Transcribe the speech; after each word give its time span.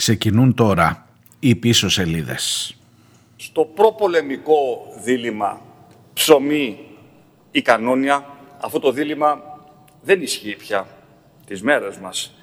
ξεκινούν 0.00 0.54
τώρα 0.54 1.06
οι 1.40 1.54
πίσω 1.54 1.88
σελίδες. 1.88 2.74
Στο 3.36 3.64
προπολεμικό 3.64 4.92
δίλημα 5.04 5.60
ψωμί 6.12 6.78
ή 7.50 7.62
κανόνια, 7.62 8.26
αυτό 8.60 8.78
το 8.78 8.92
δίλημα 8.92 9.42
δεν 10.02 10.22
ισχύει 10.22 10.56
πια 10.56 10.86
τις 11.46 11.62
μέρες 11.62 11.96
μας. 11.96 12.34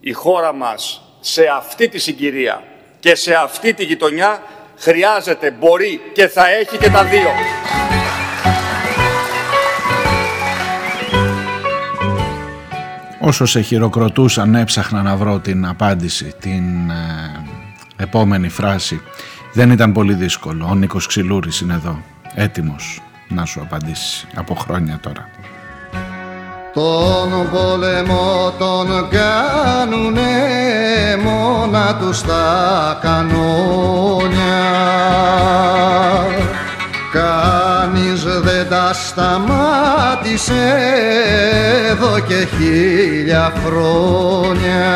Η 0.00 0.12
χώρα 0.12 0.52
μας 0.52 1.02
σε 1.20 1.46
αυτή 1.46 1.88
τη 1.88 1.98
συγκυρία 1.98 2.62
και 3.00 3.14
σε 3.14 3.34
αυτή 3.34 3.74
τη 3.74 3.84
γειτονιά 3.84 4.42
χρειάζεται, 4.76 5.50
μπορεί 5.50 6.00
και 6.12 6.28
θα 6.28 6.48
έχει 6.48 6.78
και 6.78 6.90
τα 6.90 7.04
δύο. 7.04 7.30
Όσο 13.24 13.46
σε 13.46 13.60
χειροκροτούσαν 13.60 14.54
έψαχνα 14.54 15.02
να 15.02 15.16
βρω 15.16 15.38
την 15.38 15.66
απάντηση, 15.66 16.34
την 16.40 16.90
ε, 16.90 17.44
επόμενη 17.96 18.48
φράση. 18.48 19.02
Δεν 19.52 19.70
ήταν 19.70 19.92
πολύ 19.92 20.14
δύσκολο. 20.14 20.66
Ο 20.70 20.74
Νίκος 20.74 21.06
Ξυλούρης 21.06 21.60
είναι 21.60 21.74
εδώ, 21.74 22.02
έτοιμος 22.34 23.02
να 23.28 23.44
σου 23.44 23.60
απαντήσει 23.60 24.26
από 24.34 24.54
χρόνια 24.54 24.98
τώρα. 25.02 25.28
Τον 26.74 27.50
πόλεμο 27.50 28.52
τον 28.58 29.08
κάνουνε 29.08 30.30
μόνα 31.24 31.96
τους 31.96 32.22
τα 32.22 32.98
κανόνια 33.02 34.62
Κανείς 37.12 38.22
δεν 38.22 38.68
τα 38.68 38.92
σταμάτησε 38.92 40.76
εδώ 41.92 42.18
και 42.20 42.46
χίλια 42.56 43.52
χρόνια. 43.64 44.90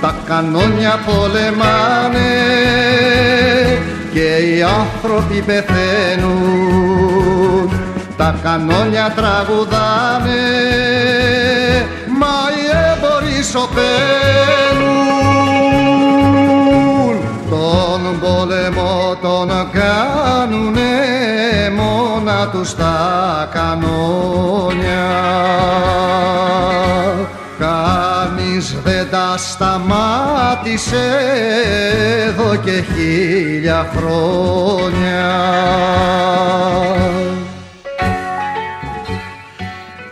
Τα 0.00 0.14
κανόνια 0.26 0.98
πολεμάνε 1.06 2.34
και 4.12 4.36
οι 4.36 4.62
άνθρωποι 4.62 5.42
πεθαίνουν. 5.46 6.88
Τα 8.16 8.38
κανόνια 8.42 9.12
τραγουδάνε 9.16 10.46
μα 12.20 12.36
οι 12.54 12.66
έμποροι 12.90 13.42
σωπαίνουν. 13.42 13.78
Τον 17.50 18.00
πόλεμο 18.20 19.16
τον 19.22 19.48
κάνουνε 19.72 21.17
μόνα 22.28 22.48
τους 22.48 22.74
τα 22.74 23.48
κανόνια 23.52 25.08
κανείς 27.58 28.76
δεν 28.84 29.10
τα 29.10 29.36
σταμάτησε 29.36 31.18
εδώ 32.26 32.56
και 32.56 32.84
χίλια 32.94 33.92
χρόνια 33.96 35.26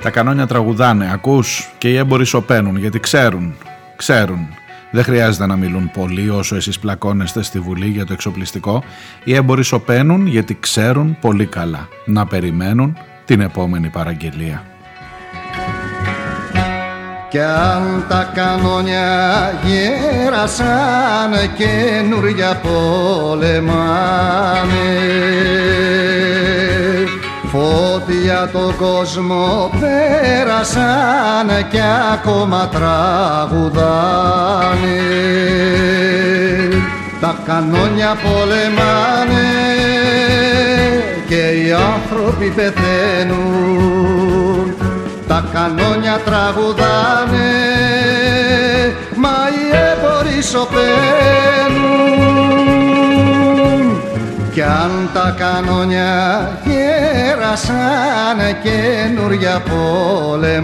Τα 0.03 0.11
κανόνια 0.11 0.47
τραγουδάνε, 0.47 1.11
ακούς 1.13 1.69
και 1.79 1.89
οι 1.89 1.97
έμποροι 1.97 2.25
σωπαίνουν 2.25 2.77
γιατί 2.77 3.01
ξέρουν, 3.01 3.57
ξέρουν. 3.97 4.49
Δεν 4.97 5.05
χρειάζεται 5.05 5.47
να 5.47 5.57
μιλούν 5.57 5.91
πολύ 5.91 6.31
όσο 6.31 6.57
εσείς 6.57 6.79
πλακώνεστε 6.79 7.43
στη 7.43 7.61
Βουλή 7.61 7.87
για 7.87 8.07
το 8.07 8.13
εξοπλιστικό. 8.13 8.83
Οι 9.25 9.35
έμποροι 9.35 9.65
σωπαίνουν 9.65 10.27
γιατί 10.27 10.57
ξέρουν 10.61 11.17
πολύ 11.21 11.47
καλά 11.47 11.89
να 12.05 12.27
περιμένουν 12.27 12.97
την 13.25 13.41
επόμενη 13.41 13.89
παραγγελία. 13.89 14.63
Κι 17.29 17.41
αν 17.41 18.05
τα 18.09 18.33
κανόνια 18.35 19.53
γέρασαν 19.65 21.33
καινούρια 21.57 22.61
πολεμάνε 22.63 23.67
Φώτια 27.57 28.51
το 28.53 28.75
κόσμο 28.79 29.71
πέρασαν 29.81 31.49
και 31.71 31.83
ακόμα 32.13 32.69
τραγουδάνε. 32.69 33.81
Τα 37.21 37.37
κανόνια 37.47 38.17
πολεμάνε 38.23 39.49
και 41.29 41.35
οι 41.35 41.73
άνθρωποι 41.73 42.53
πεθαίνουν. 42.57 43.97
Τα 45.29 45.45
κανόνια 45.53 46.21
τραγουδάνε 46.25 47.53
μα 49.15 49.37
οι 49.49 49.77
έμποροι 49.77 50.43
σωπαίνουν 50.43 50.77
κι 54.57 54.63
αν 54.63 55.11
τα 55.13 55.35
κανόνια 55.39 56.49
γέρασαν 56.65 58.39
καινούρια 58.63 59.63
πολεμάνε. 59.69 60.57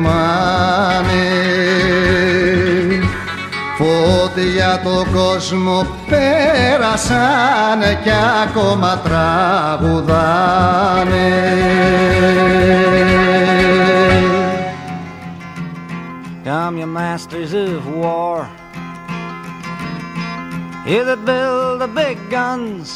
Φώτια 3.77 4.81
το 4.85 5.07
κόσμο 5.13 5.87
πέρασαν 6.09 7.81
κι 8.03 8.11
ακόμα 8.43 8.99
τραγουδάνε. 8.99 10.41
Come 16.45 16.79
you 16.79 16.87
masters 16.87 17.53
of 17.53 17.87
war. 18.03 18.49
You 20.91 21.01
that 21.09 21.21
build 21.25 21.81
the 21.85 21.91
big 22.01 22.17
guns 22.31 22.89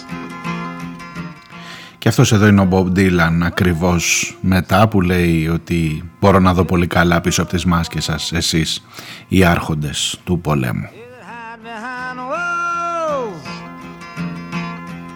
Και 2.07 2.13
αυτός 2.13 2.33
εδώ 2.33 2.47
είναι 2.47 2.61
ο 2.61 2.69
Bob 2.71 2.99
Dylan 2.99 3.41
ακριβώς 3.43 4.37
μετά 4.41 4.89
που 4.89 5.01
λέει 5.01 5.49
ότι 5.49 6.11
μπορώ 6.21 6.39
να 6.39 6.55
δω 6.55 6.65
πολύ 6.65 6.87
καλά 6.87 7.21
πίσω 7.21 7.43
από 7.43 7.51
τις 7.51 7.65
μάσκες 7.65 8.05
σας 8.05 8.33
εσείς 8.33 8.85
οι 9.29 9.45
άρχοντες 9.45 10.21
του 10.25 10.41
πολέμου. 10.41 10.89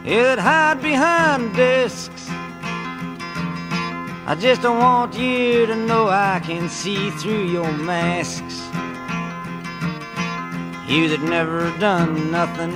It 0.04 0.38
hide 0.38 0.80
behind 0.82 1.42
discs. 1.56 2.22
I 4.30 4.34
just 4.44 4.60
don't 4.62 4.80
want 4.88 5.12
you 5.24 5.66
to 5.70 5.76
know 5.88 6.04
I 6.08 6.36
can 6.48 6.64
see 6.80 7.02
through 7.18 7.44
your 7.56 7.72
masks. 7.90 8.56
You 10.92 11.02
that 11.12 11.22
never 11.36 11.60
done 11.88 12.12
nothing 12.38 12.74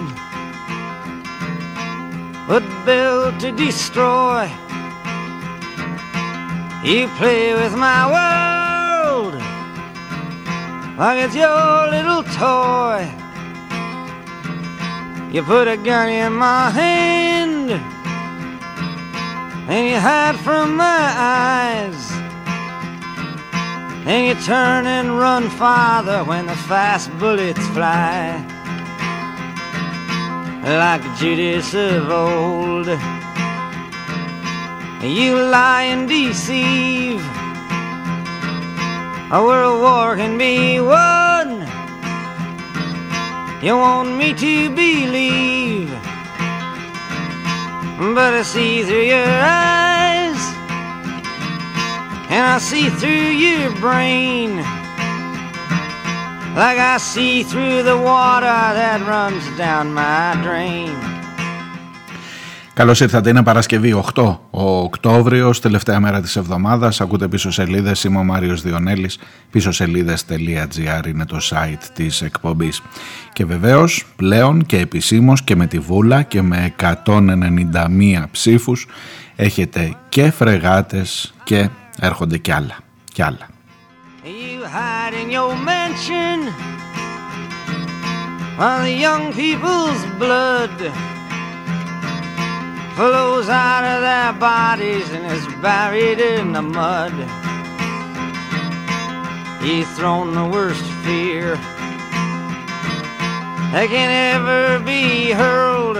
but 2.46 2.62
built 2.84 3.40
to 3.40 3.52
destroy. 3.52 4.50
You 6.84 7.08
play 7.16 7.54
with 7.54 7.74
my 7.74 8.04
world 8.12 9.34
like 10.98 11.24
it's 11.24 11.34
your 11.34 11.88
little 11.88 12.22
toy. 12.22 13.10
You 15.32 15.42
put 15.42 15.66
a 15.66 15.76
gun 15.76 16.10
in 16.10 16.34
my 16.34 16.70
hand 16.70 17.70
and 19.70 19.88
you 19.88 19.98
hide 19.98 20.36
from 20.40 20.76
my 20.76 20.84
eyes. 21.16 22.10
And 24.06 24.26
you 24.26 24.44
turn 24.44 24.86
and 24.86 25.18
run 25.18 25.48
farther 25.48 26.22
when 26.24 26.44
the 26.44 26.54
fast 26.54 27.10
bullets 27.18 27.66
fly 27.68 28.53
like 30.64 31.02
Judas 31.18 31.74
of 31.74 32.10
old. 32.10 32.86
You 35.02 35.34
lie 35.36 35.84
and 35.92 36.08
deceive. 36.08 37.20
A 39.30 39.42
world 39.42 39.82
war 39.82 40.16
can 40.16 40.38
be 40.38 40.80
won. 40.80 41.66
You 43.62 43.76
want 43.76 44.16
me 44.16 44.32
to 44.32 44.70
believe, 44.74 45.90
but 48.14 48.32
I 48.34 48.42
see 48.42 48.82
through 48.84 49.04
your 49.04 49.26
eyes, 49.26 50.40
and 52.30 52.44
I 52.46 52.58
see 52.58 52.88
through 52.88 53.10
your 53.10 53.70
brain 53.80 54.62
like 56.62 56.78
I 56.78 56.96
see 57.12 57.42
through 57.50 57.82
the 57.90 57.98
water 58.10 58.58
that 58.80 59.00
runs 59.14 59.44
down 59.58 59.86
my 59.94 60.34
drain. 60.44 61.14
Καλώς 62.74 63.00
ήρθατε, 63.00 63.30
είναι 63.30 63.42
Παρασκευή 63.42 64.02
8 64.14 64.38
ο 64.50 64.78
Οκτώβριος, 64.78 65.60
τελευταία 65.60 66.00
μέρα 66.00 66.20
της 66.20 66.36
εβδομάδας. 66.36 67.00
Ακούτε 67.00 67.28
πίσω 67.28 67.50
σελίδες, 67.50 68.04
είμαι 68.04 68.18
ο 68.18 68.24
Μάριος 68.24 68.62
Διονέλης. 68.62 69.18
Πίσω 69.50 69.72
σελίδες.gr 69.72 71.06
είναι 71.06 71.24
το 71.24 71.38
site 71.50 71.82
της 71.94 72.22
εκπομπής. 72.22 72.82
Και 73.32 73.44
βεβαίως 73.44 74.04
πλέον 74.16 74.66
και 74.66 74.78
επισήμως 74.78 75.42
και 75.42 75.56
με 75.56 75.66
τη 75.66 75.78
Βούλα 75.78 76.22
και 76.22 76.42
με 76.42 76.74
191 76.76 78.28
ψήφους 78.30 78.86
έχετε 79.36 79.94
και 80.08 80.30
φρεγάτες 80.30 81.34
και 81.44 81.68
έρχονται 82.00 82.38
κι 82.38 82.52
άλλα. 82.52 82.76
Κι 83.12 83.22
άλλα. 83.22 83.48
Mansion 85.94 86.52
while 88.56 88.82
the 88.82 88.90
young 88.90 89.32
people's 89.32 90.04
blood 90.18 90.76
flows 92.96 93.48
out 93.48 93.84
of 93.84 94.00
their 94.00 94.32
bodies 94.32 95.08
and 95.12 95.24
is 95.26 95.46
buried 95.62 96.18
in 96.18 96.50
the 96.50 96.62
mud. 96.62 97.12
He's 99.62 99.88
thrown 99.96 100.34
the 100.34 100.44
worst 100.44 100.84
fear 101.04 101.54
that 103.70 103.86
can 103.88 104.10
ever 104.34 104.84
be 104.84 105.30
hurled. 105.30 105.98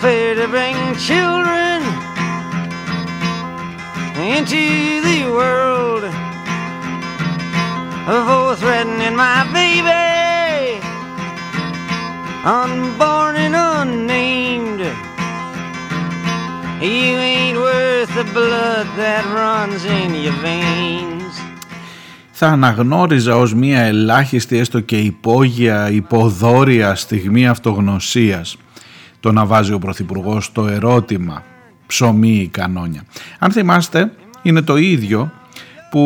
Fear 0.00 0.36
to 0.36 0.48
bring 0.48 0.76
children 0.96 1.82
into 4.24 5.02
the 5.02 5.30
world 5.30 6.25
for 8.06 8.54
threatening 8.54 9.16
my 9.16 9.38
baby, 9.52 10.80
unborn 12.44 13.34
and 13.34 13.56
unnamed. 13.56 14.80
You 16.80 17.16
ain't 17.32 17.58
worth 17.58 18.14
the 18.14 18.26
blood 18.38 18.86
that 19.02 19.24
runs 19.34 19.84
in 19.84 20.14
your 20.24 20.38
veins. 20.42 21.34
θα 22.38 22.48
αναγνώριζα 22.48 23.36
ως 23.36 23.54
μια 23.54 23.80
ελάχιστη 23.80 24.58
έστω 24.58 24.80
και 24.80 24.98
υπόγεια, 24.98 25.90
υποδόρια 25.90 26.94
στιγμή 26.94 27.48
αυτογνωσίας 27.48 28.56
το 29.20 29.32
να 29.32 29.46
βάζει 29.46 29.72
ο 29.72 29.78
Πρωθυπουργός 29.78 30.52
το 30.52 30.66
ερώτημα 30.66 31.42
ψωμί 31.86 32.36
ή 32.36 32.48
κανόνια. 32.48 33.02
Αν 33.38 33.52
θυμάστε 33.52 34.12
είναι 34.42 34.62
το 34.62 34.76
ίδιο 34.76 35.32
που 35.90 36.00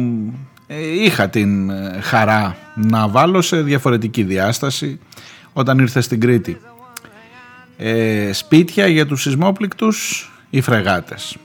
ε, 0.00 0.51
είχα 0.80 1.28
την 1.28 1.70
ε, 1.70 1.98
χαρά 2.00 2.56
να 2.74 3.08
βάλω 3.08 3.42
σε 3.42 3.62
διαφορετική 3.62 4.22
διάσταση 4.22 4.98
όταν 5.52 5.78
ήρθε 5.78 6.00
στην 6.00 6.20
Κρήτη. 6.20 6.60
Ε, 7.76 8.32
σπίτια 8.32 8.86
για 8.86 9.06
τους 9.06 9.22
σεισμόπληκτους 9.22 10.30
ή 10.50 10.60
φρεγάτες. 10.60 11.36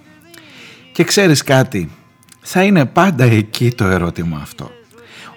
Και 0.91 1.03
ξέρεις 1.03 1.43
κάτι, 1.43 1.89
θα 2.41 2.63
είναι 2.63 2.85
πάντα 2.85 3.23
εκεί 3.23 3.71
το 3.71 3.85
ερώτημα 3.85 4.39
αυτό. 4.41 4.71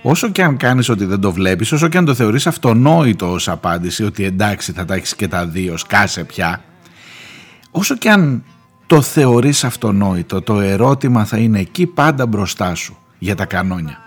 Όσο 0.02 0.30
και 0.30 0.42
αν 0.42 0.56
κάνεις 0.56 0.88
ότι 0.88 1.04
δεν 1.04 1.20
το 1.20 1.32
βλέπεις, 1.32 1.72
όσο 1.72 1.88
και 1.88 1.98
αν 1.98 2.04
το 2.04 2.14
θεωρείς 2.14 2.46
αυτονόητο 2.46 3.32
ως 3.32 3.48
απάντηση, 3.48 4.04
ότι 4.04 4.24
εντάξει 4.24 4.72
θα 4.72 4.84
τα 4.84 4.94
έχεις 4.94 5.14
και 5.14 5.28
τα 5.28 5.46
δύο, 5.46 5.76
σκάσε 5.76 6.24
πια, 6.24 6.62
όσο 7.70 7.96
και 7.96 8.10
αν 8.10 8.44
το 8.86 9.00
θεωρείς 9.02 9.64
αυτονόητο, 9.64 10.42
το 10.42 10.60
ερώτημα 10.60 11.24
θα 11.24 11.36
είναι 11.36 11.58
εκεί 11.58 11.86
πάντα 11.86 12.26
μπροστά 12.26 12.74
σου 12.74 12.96
για 13.20 13.34
τα 13.34 13.44
κανόνια. 13.44 13.98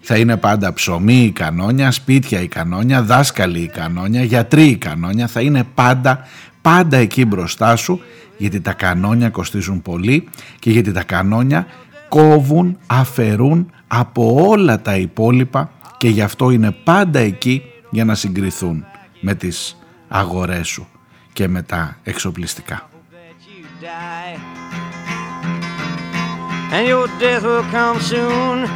Θα 0.00 0.16
είναι 0.16 0.36
πάντα 0.36 0.72
ψωμί 0.72 1.24
η 1.24 1.30
κανόνια, 1.30 1.90
σπίτια 1.90 2.40
η 2.40 2.48
κανόνια, 2.48 3.02
δάσκαλοι 3.02 3.60
η 3.60 3.68
κανόνια, 3.68 4.22
γιατροί 4.22 4.64
η 4.64 4.76
κανόνια, 4.76 5.26
θα 5.26 5.40
είναι 5.40 5.64
πάντα, 5.74 6.26
πάντα 6.62 6.96
εκεί 6.96 7.24
μπροστά 7.24 7.76
σου 7.76 8.00
γιατί 8.36 8.60
τα 8.60 8.72
κανόνια 8.72 9.30
κοστίζουν 9.30 9.82
πολύ 9.82 10.28
και 10.58 10.70
γιατί 10.70 10.92
τα 10.92 11.02
κανόνια 11.02 11.66
κόβουν, 12.08 12.78
αφαιρούν 12.86 13.70
από 13.86 14.48
όλα 14.48 14.80
τα 14.80 14.96
υπόλοιπα 14.96 15.70
και 15.98 16.08
γι' 16.08 16.22
αυτό 16.22 16.50
είναι 16.50 16.70
πάντα 16.70 17.18
εκεί 17.18 17.62
για 17.90 18.04
να 18.04 18.14
συγκριθούν 18.14 18.84
με 19.20 19.34
τις 19.34 19.76
αγορές 20.08 20.68
σου 20.68 20.86
και 21.32 21.48
με 21.48 21.62
τα 21.62 21.96
εξοπλιστικά. 22.02 22.88
And 26.72 26.86
your 26.86 27.06
death 27.18 27.42
will 27.42 27.64
come 27.64 28.00
soon. 28.00 28.66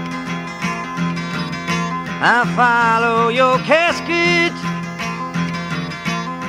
I 2.21 2.45
follow 2.57 3.29
your 3.29 3.59
casket 3.59 4.53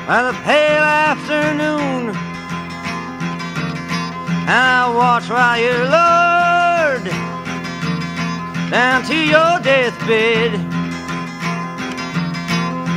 by 0.09 0.23
the 0.23 0.33
pale 0.43 0.81
afternoon, 0.81 2.15
I 4.47 4.91
watch 4.95 5.29
while 5.29 5.59
you're 5.61 5.85
lowered 5.85 7.05
down 8.71 9.03
to 9.03 9.15
your 9.15 9.59
deathbed, 9.59 10.55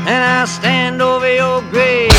and 0.09 0.25
I 0.25 0.47
stand 0.47 1.03
over 1.03 1.31
your 1.35 1.61
grave 1.71 2.12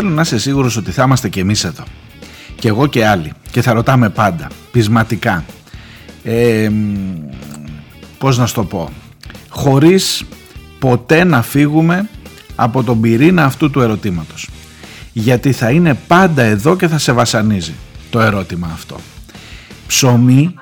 θέλω 0.00 0.10
να 0.10 0.20
είσαι 0.20 0.38
σίγουρος 0.38 0.76
ότι 0.76 0.90
θα 0.90 1.02
είμαστε 1.02 1.28
και 1.28 1.40
εμείς 1.40 1.64
εδώ. 1.64 1.84
Και 2.54 2.68
εγώ 2.68 2.86
και 2.86 3.06
άλλοι. 3.06 3.32
Και 3.50 3.62
θα 3.62 3.72
ρωτάμε 3.72 4.08
πάντα, 4.08 4.48
πεισματικά. 4.70 5.44
Ε, 6.22 6.70
πώς 8.18 8.38
να 8.38 8.46
σου 8.46 8.54
το 8.54 8.64
πω. 8.64 8.90
Χωρίς 9.48 10.24
ποτέ 10.78 11.24
να 11.24 11.42
φύγουμε 11.42 12.08
από 12.56 12.82
τον 12.82 13.00
πυρήνα 13.00 13.44
αυτού 13.44 13.70
του 13.70 13.80
ερωτήματος. 13.80 14.48
Γιατί 15.12 15.52
θα 15.52 15.70
είναι 15.70 15.94
πάντα 16.06 16.42
εδώ 16.42 16.76
και 16.76 16.88
θα 16.88 16.98
σε 16.98 17.12
βασανίζει 17.12 17.74
το 18.10 18.20
ερώτημα 18.20 18.70
αυτό. 18.72 18.96
Ψωμί 19.86 20.54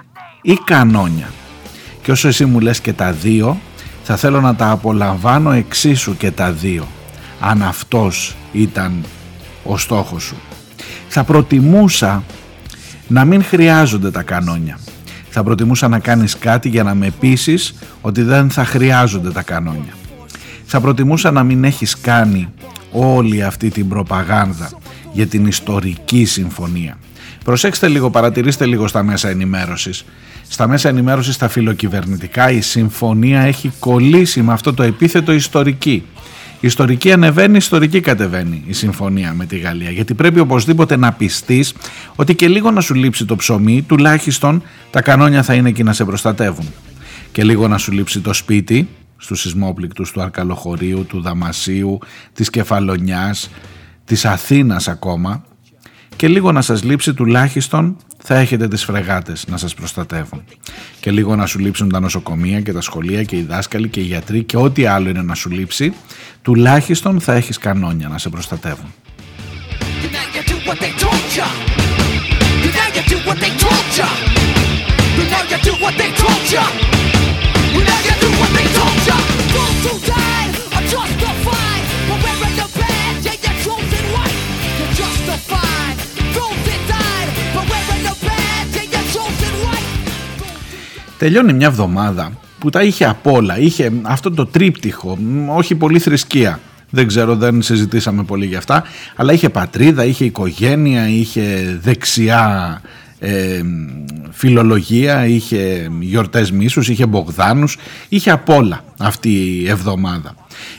ή 0.42 0.58
κανόνια. 0.64 1.30
Και 2.02 2.10
όσο 2.10 2.28
εσύ 2.28 2.44
μου 2.44 2.60
λες 2.60 2.80
και 2.80 2.92
τα 2.92 3.12
δύο, 3.12 3.60
θα 4.02 4.16
θέλω 4.16 4.40
να 4.40 4.54
τα 4.54 4.70
απολαμβάνω 4.70 5.50
εξίσου 5.50 6.16
και 6.16 6.30
τα 6.30 6.52
δύο. 6.52 6.86
Αν 7.40 7.62
αυτός 7.62 8.36
ήταν 8.52 9.04
ο 9.66 9.78
στόχος 9.78 10.22
σου. 10.22 10.36
Θα 11.08 11.24
προτιμούσα 11.24 12.22
να 13.08 13.24
μην 13.24 13.44
χρειάζονται 13.44 14.10
τα 14.10 14.22
κανόνια. 14.22 14.78
Θα 15.30 15.42
προτιμούσα 15.42 15.88
να 15.88 15.98
κάνεις 15.98 16.38
κάτι 16.38 16.68
για 16.68 16.82
να 16.82 16.94
με 16.94 17.10
πείσεις 17.20 17.74
ότι 18.00 18.22
δεν 18.22 18.50
θα 18.50 18.64
χρειάζονται 18.64 19.30
τα 19.30 19.42
κανόνια. 19.42 19.92
Θα 20.64 20.80
προτιμούσα 20.80 21.30
να 21.30 21.42
μην 21.42 21.64
έχεις 21.64 22.00
κάνει 22.00 22.48
όλη 22.92 23.42
αυτή 23.42 23.70
την 23.70 23.88
προπαγάνδα 23.88 24.70
για 25.12 25.26
την 25.26 25.46
ιστορική 25.46 26.24
συμφωνία. 26.24 26.98
Προσέξτε 27.44 27.88
λίγο, 27.88 28.10
παρατηρήστε 28.10 28.66
λίγο 28.66 28.86
στα 28.88 29.02
μέσα 29.02 29.28
ενημέρωσης. 29.28 30.04
Στα 30.48 30.68
μέσα 30.68 30.88
ενημέρωσης, 30.88 31.34
στα 31.34 31.48
φιλοκυβερνητικά, 31.48 32.50
η 32.50 32.60
συμφωνία 32.60 33.40
έχει 33.40 33.72
κολλήσει 33.78 34.42
με 34.42 34.52
αυτό 34.52 34.74
το 34.74 34.82
επίθετο 34.82 35.32
ιστορική. 35.32 36.04
Η 36.60 36.66
ιστορική 36.66 37.12
ανεβαίνει, 37.12 37.54
η 37.54 37.56
ιστορική 37.56 38.00
κατεβαίνει 38.00 38.62
η 38.66 38.72
συμφωνία 38.72 39.34
με 39.34 39.46
τη 39.46 39.58
Γαλλία. 39.58 39.90
Γιατί 39.90 40.14
πρέπει 40.14 40.40
οπωσδήποτε 40.40 40.96
να 40.96 41.12
πιστείς 41.12 41.74
ότι 42.16 42.34
και 42.34 42.48
λίγο 42.48 42.70
να 42.70 42.80
σου 42.80 42.94
λείψει 42.94 43.24
το 43.24 43.36
ψωμί, 43.36 43.82
τουλάχιστον 43.82 44.62
τα 44.90 45.02
κανόνια 45.02 45.42
θα 45.42 45.54
είναι 45.54 45.68
εκεί 45.68 45.82
να 45.82 45.92
σε 45.92 46.04
προστατεύουν. 46.04 46.66
Και 47.32 47.44
λίγο 47.44 47.68
να 47.68 47.78
σου 47.78 47.92
λείψει 47.92 48.20
το 48.20 48.32
σπίτι, 48.32 48.88
στους 49.16 49.40
σεισμόπληκτους 49.40 50.12
του 50.12 50.22
Αρκαλοχωρίου, 50.22 51.04
του 51.08 51.20
Δαμασίου, 51.20 51.98
της 52.32 52.50
Κεφαλονιάς, 52.50 53.50
της 54.04 54.24
Αθήνας 54.24 54.88
ακόμα 54.88 55.44
και 56.16 56.28
λίγο 56.28 56.52
να 56.52 56.62
σας 56.62 56.82
λείψει 56.82 57.14
τουλάχιστον 57.14 57.96
θα 58.18 58.36
έχετε 58.38 58.68
τις 58.68 58.84
φρεγάτες 58.84 59.44
να 59.48 59.56
σας 59.56 59.74
προστατεύουν. 59.74 60.44
Και 61.00 61.10
λίγο 61.10 61.36
να 61.36 61.46
σου 61.46 61.58
λείψουν 61.58 61.88
τα 61.88 62.00
νοσοκομεία 62.00 62.60
και 62.60 62.72
τα 62.72 62.80
σχολεία 62.80 63.22
και 63.22 63.36
οι 63.36 63.42
δάσκαλοι 63.42 63.88
και 63.88 64.00
οι 64.00 64.04
γιατροί 64.04 64.42
και 64.42 64.56
ό,τι 64.56 64.86
άλλο 64.86 65.08
είναι 65.08 65.22
να 65.22 65.34
σου 65.34 65.50
λείψει, 65.50 65.92
τουλάχιστον 66.42 67.20
θα 67.20 67.34
έχεις 67.34 67.58
κανόνια 67.58 68.08
να 68.08 68.18
σε 68.18 68.28
προστατεύουν. 68.28 68.94
Τελειώνει 91.18 91.52
μια 91.52 91.66
εβδομάδα 91.66 92.32
που 92.58 92.70
τα 92.70 92.82
είχε 92.82 93.04
απ' 93.04 93.26
όλα. 93.26 93.58
Είχε 93.58 93.92
αυτό 94.02 94.30
το 94.30 94.46
τρίπτυχο, 94.46 95.18
όχι 95.48 95.74
πολύ 95.74 95.98
θρησκεία. 95.98 96.60
Δεν 96.90 97.06
ξέρω, 97.06 97.36
δεν 97.36 97.62
συζητήσαμε 97.62 98.22
πολύ 98.22 98.46
γι' 98.46 98.56
αυτά. 98.56 98.84
Αλλά 99.16 99.32
είχε 99.32 99.48
πατρίδα, 99.48 100.04
είχε 100.04 100.24
οικογένεια, 100.24 101.08
είχε 101.08 101.78
δεξιά 101.82 102.80
ε, 103.18 103.60
φιλολογία, 104.30 105.26
είχε 105.26 105.90
γιορτές 106.00 106.50
μίσους, 106.50 106.88
είχε 106.88 107.06
Μπογδάνους, 107.06 107.78
είχε 108.08 108.30
απ' 108.30 108.48
όλα 108.48 108.84
αυτή 108.98 109.28
η 109.28 109.68
εβδομάδα. 109.68 110.34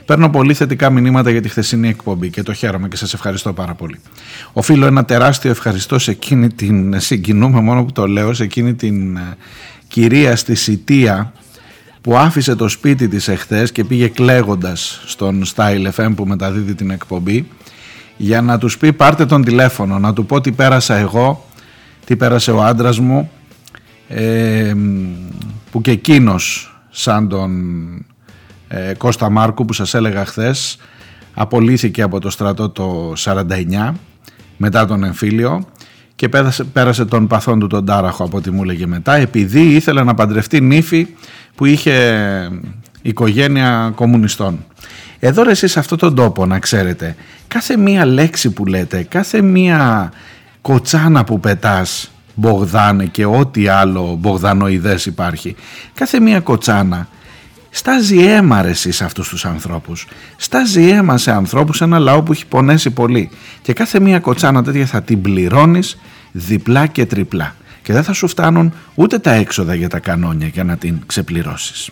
Παίρνω 0.05 0.29
πολύ 0.29 0.53
θετικά 0.53 0.89
μηνύματα 0.89 1.29
για 1.29 1.41
τη 1.41 1.50
χθεσινή 1.50 1.88
εκπομπή 1.88 2.29
και 2.29 2.43
το 2.43 2.53
χαίρομαι 2.53 2.88
και 2.88 2.96
σας 2.96 3.13
ευχαριστώ 3.13 3.53
πάρα 3.53 3.74
πολύ. 3.74 4.00
Οφείλω 4.53 4.86
ένα 4.86 5.05
τεράστιο 5.05 5.51
ευχαριστώ 5.51 6.00
σε 6.00 6.12
εκείνη 6.12 6.50
την, 6.50 7.00
συγκινούμε 7.00 7.62
μόνο 7.62 7.86
που 7.86 7.91
το 7.91 8.07
λέω, 8.07 8.34
σε 8.34 8.43
εκείνη 8.43 8.74
την 8.74 9.19
κυρία 9.88 10.36
στη 10.36 10.55
Σιτία 10.55 11.34
που 12.01 12.17
άφησε 12.17 12.55
το 12.55 12.67
σπίτι 12.67 13.07
της 13.07 13.27
εχθές 13.27 13.72
και 13.72 13.84
πήγε 13.84 14.07
κλαίγοντας 14.07 15.01
στον 15.05 15.43
Style 15.55 15.91
FM 15.96 16.12
που 16.15 16.25
μεταδίδει 16.25 16.75
την 16.75 16.89
εκπομπή 16.89 17.48
για 18.17 18.41
να 18.41 18.57
τους 18.57 18.77
πει 18.77 18.93
πάρτε 18.93 19.25
τον 19.25 19.43
τηλέφωνο, 19.43 20.00
να 20.00 20.13
του 20.13 20.25
πω 20.25 20.41
τι 20.41 20.51
πέρασα 20.51 20.96
εγώ, 20.96 21.46
τι 22.05 22.15
πέρασε 22.15 22.51
ο 22.51 22.63
άντρας 22.63 23.00
μου 23.00 23.31
ε, 24.07 24.74
που 25.72 25.81
και 25.81 25.91
εκείνος 25.91 26.75
σαν 26.89 27.27
τον 27.27 27.51
ε, 28.67 28.93
Κώστα 28.97 29.29
Μάρκου 29.29 29.65
που 29.65 29.74
σας 29.74 29.93
έλεγα 29.93 30.25
χθες 30.25 30.77
απολύθηκε 31.33 32.01
από 32.01 32.19
το 32.19 32.29
στρατό 32.29 32.69
το 32.69 33.13
49 33.17 33.93
μετά 34.57 34.86
τον 34.86 35.03
εμφύλιο 35.03 35.65
και 36.15 36.29
πέρασε, 36.29 36.63
πέρασε 36.63 37.05
τον 37.05 37.27
παθόν 37.27 37.59
του 37.59 37.67
τον 37.67 37.86
Τάραχο 37.86 38.24
από 38.24 38.38
ό,τι 38.38 38.51
μου 38.51 38.63
έλεγε 38.63 38.86
μετά 38.86 39.15
επειδή 39.15 39.62
ήθελε 39.62 40.03
να 40.03 40.13
παντρευτεί 40.13 40.62
νύφη 40.62 41.07
που 41.55 41.65
είχε 41.65 42.50
οικογένεια 43.01 43.91
κομμουνιστών. 43.95 44.65
Εδώ 45.19 45.43
ρε 45.43 45.51
εσείς 45.51 45.71
σε 45.71 45.79
αυτόν 45.79 45.97
τον 45.97 46.15
τόπο 46.15 46.45
να 46.45 46.59
ξέρετε 46.59 47.15
κάθε 47.47 47.77
μία 47.77 48.05
λέξη 48.05 48.50
που 48.50 48.65
λέτε, 48.65 49.03
κάθε 49.03 49.41
μία 49.41 50.12
κοτσάνα 50.62 51.24
που 51.24 51.39
πετάς 51.39 52.12
Μπογδάνε 52.36 53.05
και 53.05 53.25
ό,τι 53.25 53.67
άλλο 53.67 54.15
Μπογδανοειδές 54.19 55.05
υπάρχει 55.05 55.55
κάθε 55.93 56.19
μία 56.19 56.39
κοτσάνα 56.39 57.07
στάζει 57.77 58.17
αίμα 58.17 58.62
ρε 58.62 58.74
σε 58.74 59.03
αυτούς 59.03 59.29
τους 59.29 59.46
ανθρώπους. 59.46 60.07
Στάζει 60.38 60.89
αίμα 60.89 61.17
σε 61.17 61.31
ανθρώπους 61.31 61.81
ένα 61.81 62.00
λαό 62.00 62.24
που 62.24 62.31
έχει 62.31 62.46
πονέσει 62.46 62.89
πολύ. 62.89 63.29
Και 63.62 63.74
κάθε 63.74 64.00
μία 64.00 64.19
κοτσάνα 64.19 64.63
τέτοια 64.63 64.86
θα 64.86 65.01
την 65.01 65.22
πληρώνεις 65.22 65.98
διπλά 66.31 66.88
και 66.88 67.05
τριπλά. 67.05 67.55
Και 67.81 67.93
δεν 67.93 68.03
θα 68.03 68.13
σου 68.13 68.27
φτάνουν 68.27 68.74
ούτε 68.96 69.19
τα 69.19 69.31
έξοδα 69.31 69.74
για 69.74 69.89
τα 69.89 70.00
κανόνια 70.00 70.48
για 70.48 70.63
να 70.63 70.77
την 70.77 71.00
ξεπληρώσεις. 71.05 71.89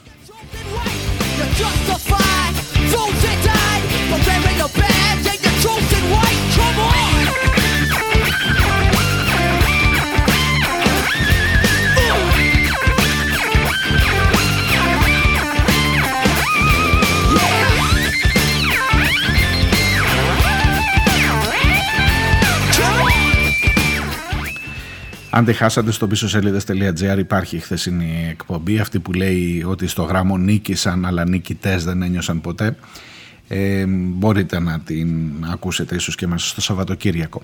Αν 25.38 25.46
δεν 25.46 25.56
χάσατε 25.56 25.92
στο 25.92 26.08
πίσω 26.08 26.28
σελίδε.gr 26.30 27.18
υπάρχει 27.18 27.56
η 27.56 27.60
χθεσινή 27.60 28.28
εκπομπή 28.30 28.80
αυτή 28.80 29.00
που 29.00 29.14
λέει 29.14 29.64
ότι 29.68 29.88
στο 29.88 30.04
γράμμο 30.04 30.38
νίκησαν 30.38 31.06
αλλά 31.06 31.28
νικητές 31.28 31.84
δεν 31.84 32.02
ένιωσαν 32.02 32.42
ποτέ. 32.42 32.76
Ε, 33.48 33.86
μπορείτε 33.88 34.60
να 34.60 34.80
την 34.80 35.10
ακούσετε 35.52 35.96
ίσως 35.96 36.16
και 36.16 36.28
μέσα 36.28 36.48
στο 36.48 36.62
Σαββατοκύριακο. 36.62 37.42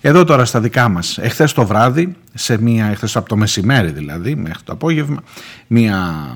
Εδώ 0.00 0.24
τώρα 0.24 0.44
στα 0.44 0.60
δικά 0.60 0.88
μας, 0.88 1.18
εχθές 1.18 1.52
το 1.52 1.66
βράδυ, 1.66 2.14
σε 2.34 2.62
μία, 2.62 2.86
εχθές 2.86 3.16
από 3.16 3.28
το 3.28 3.36
μεσημέρι 3.36 3.90
δηλαδή, 3.90 4.34
μέχρι 4.34 4.62
το 4.64 4.72
απόγευμα, 4.72 5.22
μία 5.66 6.26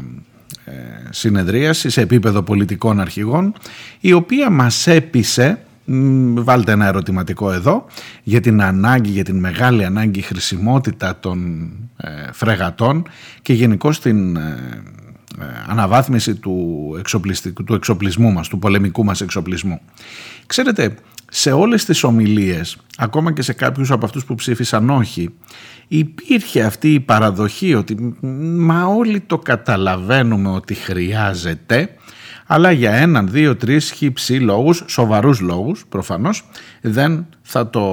ε, 0.64 0.72
συνεδρίαση 1.10 1.90
σε 1.90 2.00
επίπεδο 2.00 2.42
πολιτικών 2.42 3.00
αρχηγών, 3.00 3.52
η 4.00 4.12
οποία 4.12 4.50
μας 4.50 4.86
έπεισε 4.86 5.58
βάλτε 6.34 6.72
ένα 6.72 6.86
ερωτηματικό 6.86 7.52
εδώ 7.52 7.86
για 8.22 8.40
την 8.40 8.62
ανάγκη, 8.62 9.10
για 9.10 9.24
την 9.24 9.38
μεγάλη 9.38 9.84
ανάγκη 9.84 10.20
χρησιμότητα 10.20 11.18
των 11.20 11.68
ε, 11.96 12.08
φρεγατών 12.32 13.02
και 13.42 13.52
γενικώς 13.52 14.00
την 14.00 14.36
ε, 14.36 14.40
ε, 15.40 15.44
αναβάθμιση 15.66 16.34
του, 16.34 16.56
του 17.66 17.74
εξοπλισμού 17.74 18.32
μας, 18.32 18.48
του 18.48 18.58
πολεμικού 18.58 19.04
μας 19.04 19.20
εξοπλισμού. 19.20 19.80
Ξέρετε, 20.46 20.94
σε 21.30 21.52
όλες 21.52 21.84
τις 21.84 22.04
ομιλίες, 22.04 22.76
ακόμα 22.96 23.32
και 23.32 23.42
σε 23.42 23.52
κάποιους 23.52 23.90
από 23.90 24.04
αυτούς 24.04 24.24
που 24.24 24.34
ψήφισαν 24.34 24.90
όχι, 24.90 25.34
υπήρχε 25.88 26.62
αυτή 26.62 26.94
η 26.94 27.00
παραδοχή 27.00 27.74
ότι 27.74 28.16
μα 28.58 28.86
όλοι 28.86 29.20
το 29.20 29.38
καταλαβαίνουμε 29.38 30.48
ότι 30.48 30.74
χρειάζεται 30.74 31.90
αλλά 32.50 32.70
για 32.70 32.92
έναν, 32.92 33.28
δύο, 33.30 33.56
τρεις 33.56 33.90
χυψή 33.90 34.34
λόγους, 34.34 34.84
σοβαρούς 34.86 35.40
λόγους 35.40 35.84
προφανώς, 35.88 36.48
δεν 36.80 37.26
θα 37.42 37.70
το 37.70 37.84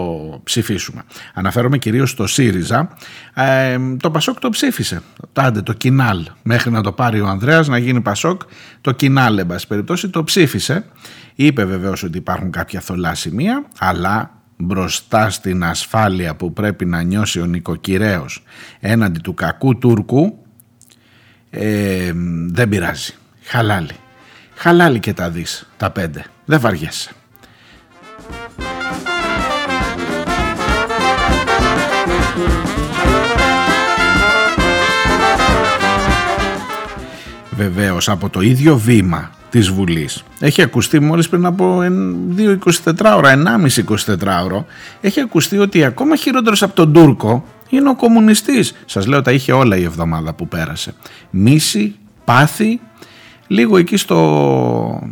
ψηφίσουμε. 0.43 1.03
Αναφέρομαι 1.33 1.77
κυρίως 1.77 2.09
στο 2.09 2.27
ΣΥΡΙΖΑ. 2.27 2.89
Ε, 3.33 3.77
το 3.99 4.11
Πασόκ 4.11 4.39
το 4.39 4.49
ψήφισε. 4.49 5.01
Τάντε 5.33 5.61
το 5.61 5.73
Κινάλ. 5.73 6.25
Μέχρι 6.43 6.71
να 6.71 6.81
το 6.81 6.91
πάρει 6.91 7.21
ο 7.21 7.27
Ανδρέας 7.27 7.67
να 7.67 7.77
γίνει 7.77 8.01
Πασόκ, 8.01 8.41
το 8.81 8.91
Κινάλ, 8.91 9.37
εν 9.37 9.47
πάση 9.47 9.67
περιπτώσει, 9.67 10.09
το 10.09 10.23
ψήφισε. 10.23 10.85
Είπε 11.35 11.65
βεβαίως 11.65 12.03
ότι 12.03 12.17
υπάρχουν 12.17 12.51
κάποια 12.51 12.79
θολά 12.79 13.15
σημεία, 13.15 13.65
αλλά 13.79 14.31
μπροστά 14.57 15.29
στην 15.29 15.63
ασφάλεια 15.63 16.35
που 16.35 16.53
πρέπει 16.53 16.85
να 16.85 17.01
νιώσει 17.01 17.41
ο 17.41 17.45
νοικοκυρέος 17.45 18.43
έναντι 18.79 19.19
του 19.19 19.33
κακού 19.33 19.77
Τούρκου, 19.77 20.37
ε, 21.49 22.11
δεν 22.47 22.69
πειράζει. 22.69 23.13
Χαλάλη. 23.43 23.95
Χαλάλι 24.55 24.99
και 24.99 25.13
τα 25.13 25.29
δεις 25.29 25.67
τα 25.77 25.89
πέντε. 25.91 26.25
Δεν 26.45 26.59
βαριέσαι. 26.59 27.11
Βεβαίως 37.51 38.09
από 38.09 38.29
το 38.29 38.41
ίδιο 38.41 38.77
βήμα 38.77 39.31
της 39.49 39.69
Βουλής 39.69 40.23
έχει 40.39 40.61
ακουστεί 40.61 40.99
μόλις 40.99 41.29
πριν 41.29 41.45
από 41.45 41.79
2-24 42.37 42.57
ώρα, 43.15 43.31
1,5-24 44.05 44.43
ώρα 44.43 44.65
έχει 45.01 45.19
ακουστεί 45.19 45.57
ότι 45.57 45.83
ακόμα 45.83 46.15
χειρότερος 46.15 46.63
από 46.63 46.75
τον 46.75 46.93
Τούρκο 46.93 47.45
είναι 47.69 47.89
ο 47.89 47.95
κομμουνιστής. 47.95 48.73
Σας 48.85 49.05
λέω 49.05 49.21
τα 49.21 49.31
είχε 49.31 49.51
όλα 49.51 49.77
η 49.77 49.83
εβδομάδα 49.83 50.33
που 50.33 50.47
πέρασε. 50.47 50.93
Μίση, 51.29 51.95
πάθη 52.25 52.79
Λίγο 53.47 53.77
εκεί 53.77 53.97
στο, 53.97 55.09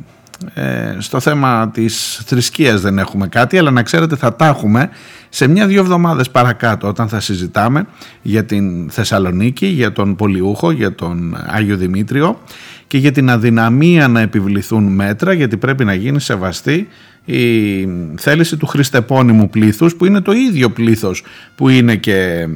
ε, 0.53 0.95
στο 0.99 1.19
θέμα 1.19 1.69
της 1.73 2.21
θρησκείας 2.25 2.81
δεν 2.81 2.97
έχουμε 2.97 3.27
κάτι, 3.27 3.57
αλλά 3.57 3.71
να 3.71 3.83
ξέρετε 3.83 4.15
θα 4.15 4.35
τα 4.35 4.45
έχουμε 4.45 4.89
σε 5.29 5.47
μια-δυο 5.47 5.79
εβδομάδες 5.81 6.29
παρακάτω 6.29 6.87
όταν 6.87 7.07
θα 7.07 7.19
συζητάμε 7.19 7.85
για 8.21 8.45
την 8.45 8.89
Θεσσαλονίκη, 8.89 9.65
για 9.65 9.91
τον 9.91 10.15
Πολιούχο, 10.15 10.71
για 10.71 10.95
τον 10.95 11.37
Άγιο 11.47 11.77
Δημήτριο 11.77 12.39
και 12.87 12.97
για 12.97 13.11
την 13.11 13.29
αδυναμία 13.29 14.07
να 14.07 14.19
επιβληθούν 14.19 14.83
μέτρα 14.83 15.33
γιατί 15.33 15.57
πρέπει 15.57 15.85
να 15.85 15.93
γίνει 15.93 16.19
σεβαστή 16.19 16.87
η 17.25 17.88
θέληση 18.18 18.58
του 18.58 18.65
χριστεπώνυμου 18.65 19.50
πλήθους 19.50 19.96
που 19.96 20.06
είναι 20.06 20.22
το 20.22 20.32
ίδιο 20.32 20.70
πλήθος 20.70 21.24
που 21.56 21.70
είναι 21.70 21.96
και 21.96 22.48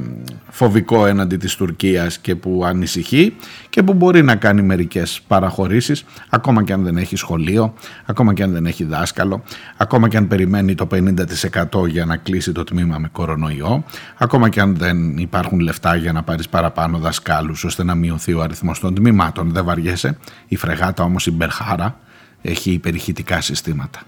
φοβικό 0.50 1.06
έναντι 1.06 1.36
της 1.36 1.54
Τουρκίας 1.54 2.18
και 2.18 2.34
που 2.34 2.62
ανησυχεί 2.64 3.36
και 3.68 3.82
που 3.82 3.92
μπορεί 3.92 4.22
να 4.22 4.36
κάνει 4.36 4.62
μερικές 4.62 5.20
παραχωρήσεις 5.26 6.04
ακόμα 6.28 6.64
και 6.64 6.72
αν 6.72 6.82
δεν 6.82 6.96
έχει 6.96 7.16
σχολείο, 7.16 7.74
ακόμα 8.06 8.34
και 8.34 8.42
αν 8.42 8.52
δεν 8.52 8.66
έχει 8.66 8.84
δάσκαλο, 8.84 9.42
ακόμα 9.76 10.08
και 10.08 10.16
αν 10.16 10.28
περιμένει 10.28 10.74
το 10.74 10.86
50% 10.86 11.86
για 11.88 12.04
να 12.04 12.16
κλείσει 12.16 12.52
το 12.52 12.64
τμήμα 12.64 12.98
με 12.98 13.08
κορονοϊό, 13.12 13.84
ακόμα 14.16 14.48
και 14.48 14.60
αν 14.60 14.76
δεν 14.76 15.18
υπάρχουν 15.18 15.60
λεφτά 15.60 15.96
για 15.96 16.12
να 16.12 16.22
πάρεις 16.22 16.48
παραπάνω 16.48 16.98
δασκάλους 16.98 17.64
ώστε 17.64 17.84
να 17.84 17.94
μειωθεί 17.94 18.32
ο 18.32 18.42
αριθμός 18.42 18.80
των 18.80 18.94
τμήματων. 18.94 19.50
Δεν 19.52 19.64
βαριέσαι. 19.64 20.18
Η 20.48 20.56
φρεγάτα 20.56 21.02
όμως 21.02 21.26
η 21.26 21.30
Μπερχάρα 21.30 21.98
έχει 22.42 22.70
υπερηχητικά 22.70 23.40
συστήματα. 23.40 24.00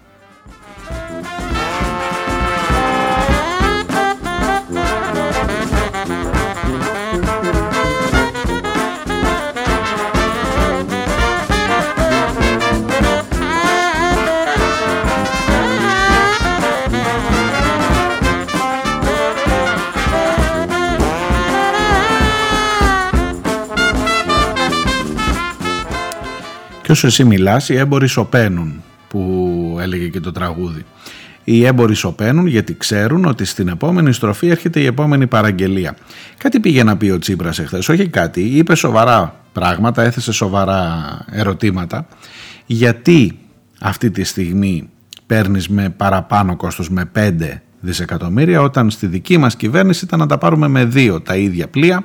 Και 26.91 26.97
όσο 26.97 27.07
εσύ 27.07 27.23
μιλάς 27.23 27.69
οι 27.69 27.77
έμποροι 27.77 28.07
σωπαίνουν 28.07 28.83
που 29.07 29.77
έλεγε 29.81 30.07
και 30.07 30.19
το 30.19 30.31
τραγούδι. 30.31 30.85
Οι 31.43 31.65
έμποροι 31.65 31.95
σωπαίνουν 31.95 32.47
γιατί 32.47 32.77
ξέρουν 32.77 33.25
ότι 33.25 33.45
στην 33.45 33.67
επόμενη 33.67 34.13
στροφή 34.13 34.47
έρχεται 34.47 34.79
η 34.79 34.85
επόμενη 34.85 35.27
παραγγελία. 35.27 35.95
Κάτι 36.37 36.59
πήγε 36.59 36.83
να 36.83 36.97
πει 36.97 37.09
ο 37.09 37.19
Τσίπρας 37.19 37.59
εχθές, 37.59 37.89
όχι 37.89 38.07
κάτι, 38.07 38.41
είπε 38.41 38.75
σοβαρά 38.75 39.35
πράγματα, 39.53 40.01
έθεσε 40.01 40.31
σοβαρά 40.31 41.01
ερωτήματα. 41.31 42.07
Γιατί 42.65 43.39
αυτή 43.81 44.11
τη 44.11 44.23
στιγμή 44.23 44.89
παίρνεις 45.25 45.69
με 45.69 45.89
παραπάνω 45.89 46.55
κόστος 46.55 46.89
με 46.89 47.11
5 47.15 47.31
δισεκατομμύρια 47.79 48.61
όταν 48.61 48.89
στη 48.89 49.07
δική 49.07 49.37
μας 49.37 49.55
κυβέρνηση 49.55 50.05
ήταν 50.05 50.19
να 50.19 50.25
τα 50.25 50.37
πάρουμε 50.37 50.67
με 50.67 50.91
2 50.93 51.23
τα 51.23 51.35
ίδια 51.35 51.67
πλοία 51.67 52.03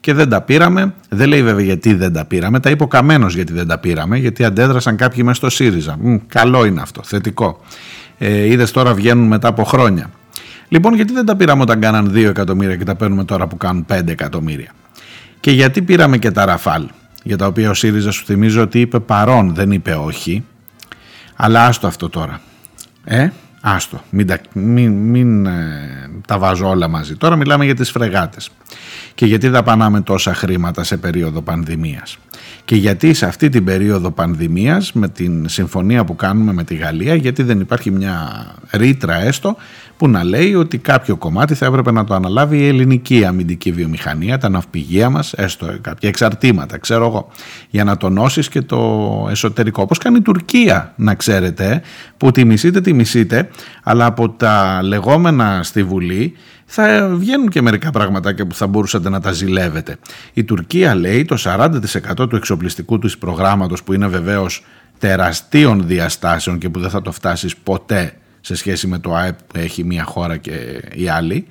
και 0.00 0.12
δεν 0.12 0.28
τα 0.28 0.40
πήραμε. 0.40 0.94
Δεν 1.08 1.28
λέει 1.28 1.42
βέβαια 1.42 1.64
γιατί 1.64 1.94
δεν 1.94 2.12
τα 2.12 2.24
πήραμε. 2.24 2.60
Τα 2.60 2.70
είπε 2.70 2.82
ο 2.82 2.86
Καμένος 2.86 3.34
γιατί 3.34 3.52
δεν 3.52 3.66
τα 3.66 3.78
πήραμε, 3.78 4.18
γιατί 4.18 4.44
αντέδρασαν 4.44 4.96
κάποιοι 4.96 5.22
μέσα 5.24 5.36
στο 5.36 5.50
ΣΥΡΙΖΑ. 5.50 5.96
Μ, 6.00 6.16
καλό 6.26 6.64
είναι 6.64 6.80
αυτό, 6.80 7.02
θετικό. 7.02 7.60
Ε, 8.18 8.44
Είδες 8.46 8.70
τώρα 8.70 8.94
βγαίνουν 8.94 9.26
μετά 9.26 9.48
από 9.48 9.64
χρόνια. 9.64 10.10
Λοιπόν, 10.68 10.94
γιατί 10.94 11.12
δεν 11.12 11.26
τα 11.26 11.36
πήραμε 11.36 11.62
όταν 11.62 11.80
κάναν 11.80 12.12
2 12.14 12.16
εκατομμύρια 12.16 12.76
και 12.76 12.84
τα 12.84 12.94
παίρνουμε 12.94 13.24
τώρα 13.24 13.46
που 13.46 13.56
κάνουν 13.56 13.86
5 13.88 14.08
εκατομμύρια; 14.08 14.72
Και 15.40 15.50
γιατί 15.50 15.82
πήραμε 15.82 16.18
και 16.18 16.30
τα 16.30 16.44
Ραφάλ, 16.44 16.88
για 17.22 17.36
τα 17.36 17.46
οποία 17.46 17.70
ο 17.70 17.74
ΣΥΡΙΖΑ 17.74 18.10
σου 18.10 18.24
θυμίζω 18.24 18.62
ότι 18.62 18.80
είπε 18.80 18.98
παρόν, 19.00 19.54
δεν 19.54 19.70
είπε 19.70 19.92
όχι. 19.92 20.44
Αλλά 21.36 21.64
άστο 21.64 21.86
αυτό 21.86 22.08
τώρα. 22.08 22.40
Ε, 23.04 23.28
άστο. 23.74 24.02
Μην, 24.10 24.26
τα, 24.26 24.40
μην, 24.52 24.92
μην 24.92 25.46
ε, 25.46 26.10
τα 26.26 26.38
βάζω 26.38 26.68
όλα 26.68 26.88
μαζί. 26.88 27.16
Τώρα 27.16 27.36
μιλάμε 27.36 27.64
για 27.64 27.74
τις 27.74 27.90
φρεγάτες. 27.90 28.50
Και 29.14 29.26
γιατί 29.26 29.48
δαπανάμε 29.48 30.00
τόσα 30.00 30.34
χρήματα 30.34 30.84
σε 30.84 30.96
περίοδο 30.96 31.42
πανδημίας. 31.42 32.18
Και 32.68 32.76
γιατί 32.76 33.14
σε 33.14 33.26
αυτή 33.26 33.48
την 33.48 33.64
περίοδο 33.64 34.10
πανδημίας 34.10 34.92
με 34.92 35.08
την 35.08 35.48
συμφωνία 35.48 36.04
που 36.04 36.16
κάνουμε 36.16 36.52
με 36.52 36.64
τη 36.64 36.74
Γαλλία 36.74 37.14
γιατί 37.14 37.42
δεν 37.42 37.60
υπάρχει 37.60 37.90
μια 37.90 38.46
ρήτρα 38.70 39.22
έστω 39.22 39.56
που 39.96 40.08
να 40.08 40.24
λέει 40.24 40.54
ότι 40.54 40.78
κάποιο 40.78 41.16
κομμάτι 41.16 41.54
θα 41.54 41.66
έπρεπε 41.66 41.90
να 41.90 42.04
το 42.04 42.14
αναλάβει 42.14 42.58
η 42.58 42.66
ελληνική 42.66 43.24
αμυντική 43.24 43.72
βιομηχανία, 43.72 44.38
τα 44.38 44.48
ναυπηγεία 44.48 45.10
μας, 45.10 45.32
έστω 45.32 45.78
κάποια 45.80 46.08
εξαρτήματα, 46.08 46.78
ξέρω 46.78 47.06
εγώ, 47.06 47.28
για 47.70 47.84
να 47.84 47.96
τονώσεις 47.96 48.48
και 48.48 48.62
το 48.62 49.26
εσωτερικό. 49.30 49.82
Όπως 49.82 49.98
κάνει 49.98 50.16
η 50.16 50.22
Τουρκία, 50.22 50.92
να 50.96 51.14
ξέρετε, 51.14 51.82
που 52.16 52.30
τη 52.30 52.44
μισείτε, 52.44 52.80
τη 52.80 52.92
μισείτε, 52.92 53.48
αλλά 53.82 54.06
από 54.06 54.30
τα 54.30 54.80
λεγόμενα 54.82 55.62
στη 55.62 55.82
Βουλή 55.82 56.34
θα 56.70 57.08
βγαίνουν 57.12 57.48
και 57.48 57.62
μερικά 57.62 57.90
πραγματάκια 57.90 58.46
που 58.46 58.54
θα 58.54 58.66
μπορούσατε 58.66 59.08
να 59.08 59.20
τα 59.20 59.32
ζηλεύετε. 59.32 59.96
Η 60.32 60.44
Τουρκία 60.44 60.94
λέει 60.94 61.24
το 61.24 61.36
40% 61.38 62.28
του 62.28 62.36
εξοπλιστικού 62.36 62.98
του 62.98 63.10
προγράμματος 63.18 63.82
που 63.82 63.92
είναι 63.92 64.06
βεβαίως 64.06 64.64
τεραστίων 64.98 65.86
διαστάσεων 65.86 66.58
και 66.58 66.68
που 66.68 66.80
δεν 66.80 66.90
θα 66.90 67.02
το 67.02 67.12
φτάσεις 67.12 67.56
ποτέ 67.56 68.12
σε 68.40 68.54
σχέση 68.54 68.86
με 68.86 68.98
το 68.98 69.14
ΑΕΠ 69.14 69.38
που 69.42 69.58
έχει 69.58 69.84
μία 69.84 70.04
χώρα 70.04 70.36
και 70.36 70.82
η 70.94 71.08
άλλη 71.08 71.46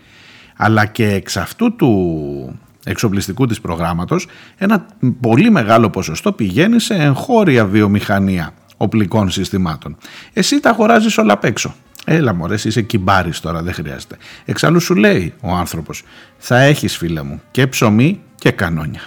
αλλά 0.57 0.86
και 0.86 1.07
εξ 1.07 1.38
αυτού 1.38 1.75
του 1.75 2.59
εξοπλιστικού 2.83 3.45
της 3.45 3.62
προγράμματος 3.62 4.27
ένα 4.57 4.86
πολύ 5.19 5.50
μεγάλο 5.50 5.89
ποσοστό 5.89 6.31
πηγαίνει 6.31 6.79
σε 6.79 6.93
εγχώρια 6.93 7.65
βιομηχανία 7.65 8.53
οπλικών 8.77 9.29
συστημάτων. 9.29 9.97
Εσύ 10.33 10.59
τα 10.59 10.69
αγοράζεις 10.69 11.17
όλα 11.17 11.33
απ' 11.33 11.43
έξω. 11.43 11.75
Έλα 12.09 12.33
μωρέ, 12.33 12.55
είσαι 12.63 12.81
κυμπάρης 12.81 13.39
τώρα, 13.39 13.61
δεν 13.61 13.73
χρειάζεται. 13.73 14.17
Εξάλλου 14.45 14.79
σου 14.79 14.95
λέει 14.95 15.33
ο 15.41 15.51
άνθρωπος, 15.51 16.03
θα 16.37 16.59
έχεις 16.59 16.97
φίλε 16.97 17.21
μου 17.21 17.41
και 17.51 17.67
ψωμί 17.67 18.21
και 18.35 18.51
κανόνια. 18.51 19.01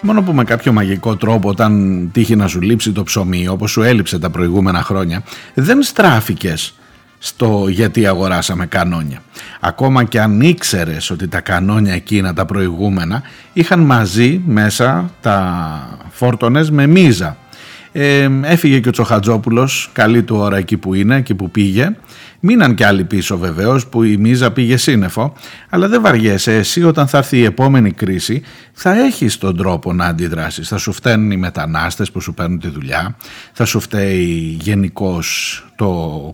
Μόνο 0.00 0.22
που 0.22 0.32
με 0.32 0.44
κάποιο 0.44 0.72
μαγικό 0.72 1.16
τρόπο 1.16 1.48
όταν 1.48 2.08
τύχει 2.12 2.36
να 2.36 2.46
σου 2.46 2.60
λείψει 2.60 2.92
το 2.92 3.02
ψωμί 3.02 3.48
όπως 3.48 3.70
σου 3.70 3.82
έλειψε 3.82 4.18
τα 4.18 4.30
προηγούμενα 4.30 4.82
χρόνια 4.82 5.22
δεν 5.54 5.82
στράφηκες 5.82 6.74
στο 7.22 7.66
γιατί 7.68 8.06
αγοράσαμε 8.06 8.66
κανόνια. 8.66 9.22
Ακόμα 9.60 10.04
και 10.04 10.20
αν 10.20 10.40
ήξερες 10.40 11.10
ότι 11.10 11.28
τα 11.28 11.40
κανόνια 11.40 11.94
εκείνα 11.94 12.34
τα 12.34 12.44
προηγούμενα 12.44 13.22
είχαν 13.52 13.80
μαζί 13.80 14.42
μέσα 14.46 15.10
τα 15.20 15.98
φόρτονες 16.10 16.70
με 16.70 16.86
μίζα. 16.86 17.36
Ε, 17.92 18.28
έφυγε 18.42 18.80
και 18.80 18.88
ο 18.88 18.92
Τσοχατζόπουλος, 18.92 19.90
καλή 19.92 20.22
του 20.22 20.36
ώρα 20.36 20.56
εκεί 20.56 20.76
που 20.76 20.94
είναι, 20.94 21.16
εκεί 21.16 21.34
που 21.34 21.50
πήγε 21.50 21.96
Μείναν 22.40 22.74
και 22.74 22.86
άλλοι 22.86 23.04
πίσω 23.04 23.38
βεβαίως 23.38 23.86
που 23.86 24.02
η 24.02 24.16
μίζα 24.16 24.50
πήγε 24.52 24.76
σύννεφο, 24.76 25.32
αλλά 25.68 25.88
δεν 25.88 26.02
βαριέσαι 26.02 26.56
εσύ 26.56 26.82
όταν 26.82 27.08
θα 27.08 27.18
έρθει 27.18 27.38
η 27.38 27.44
επόμενη 27.44 27.92
κρίση 27.92 28.42
θα 28.72 28.92
έχεις 29.04 29.38
τον 29.38 29.56
τρόπο 29.56 29.92
να 29.92 30.04
αντιδράσεις. 30.04 30.68
Θα 30.68 30.78
σου 30.78 30.92
φταίνουν 30.92 31.30
οι 31.30 31.36
μετανάστες 31.36 32.10
που 32.10 32.20
σου 32.20 32.34
παίρνουν 32.34 32.58
τη 32.58 32.68
δουλειά, 32.68 33.16
θα 33.52 33.64
σου 33.64 33.80
φταίει 33.80 34.58
γενικώς 34.60 35.64
το 35.76 35.88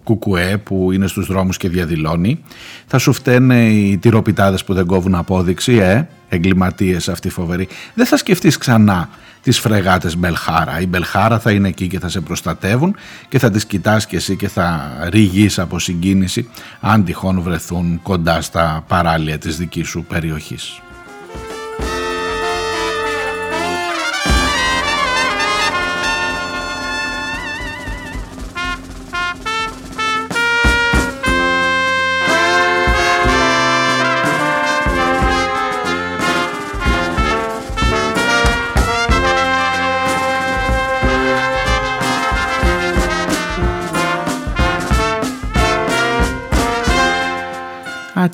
κουκουέ 0.04 0.56
που 0.56 0.92
είναι 0.92 1.06
στους 1.06 1.26
δρόμους 1.26 1.56
και 1.56 1.68
διαδηλώνει, 1.68 2.42
θα 2.86 2.98
σου 2.98 3.12
φταίνε 3.12 3.68
οι 3.68 3.98
τυροπιτάδες 3.98 4.64
που 4.64 4.74
δεν 4.74 4.86
κόβουν 4.86 5.14
απόδειξη, 5.14 5.76
ε, 5.76 6.08
εγκληματίες 6.28 7.08
αυτοί 7.08 7.28
φοβεροί. 7.28 7.68
Δεν 7.94 8.06
θα 8.06 8.16
σκεφτείς 8.16 8.58
ξανά 8.58 9.08
τις 9.42 9.58
φρεγάτες 9.58 10.16
Μπελχάρα. 10.16 10.80
Η 10.80 10.86
Μπελχάρα 10.86 11.38
θα 11.38 11.50
είναι 11.50 11.68
εκεί 11.68 11.86
και 11.86 11.98
θα 11.98 12.08
σε 12.08 12.20
προστατεύουν 12.20 12.96
και 13.28 13.38
θα 13.38 13.50
τις 13.50 13.64
κοιτάς 13.64 14.06
και 14.06 14.16
εσύ 14.16 14.36
και 14.36 14.48
θα 14.48 14.96
ρηγείς 15.10 15.58
από 15.58 15.78
συγκίνηση 15.78 16.48
αν 16.80 17.04
τυχόν 17.04 17.40
βρεθούν 17.40 18.00
κοντά 18.02 18.40
στα 18.40 18.84
παράλια 18.86 19.38
της 19.38 19.56
δικής 19.56 19.88
σου 19.88 20.04
περιοχής. 20.04 20.80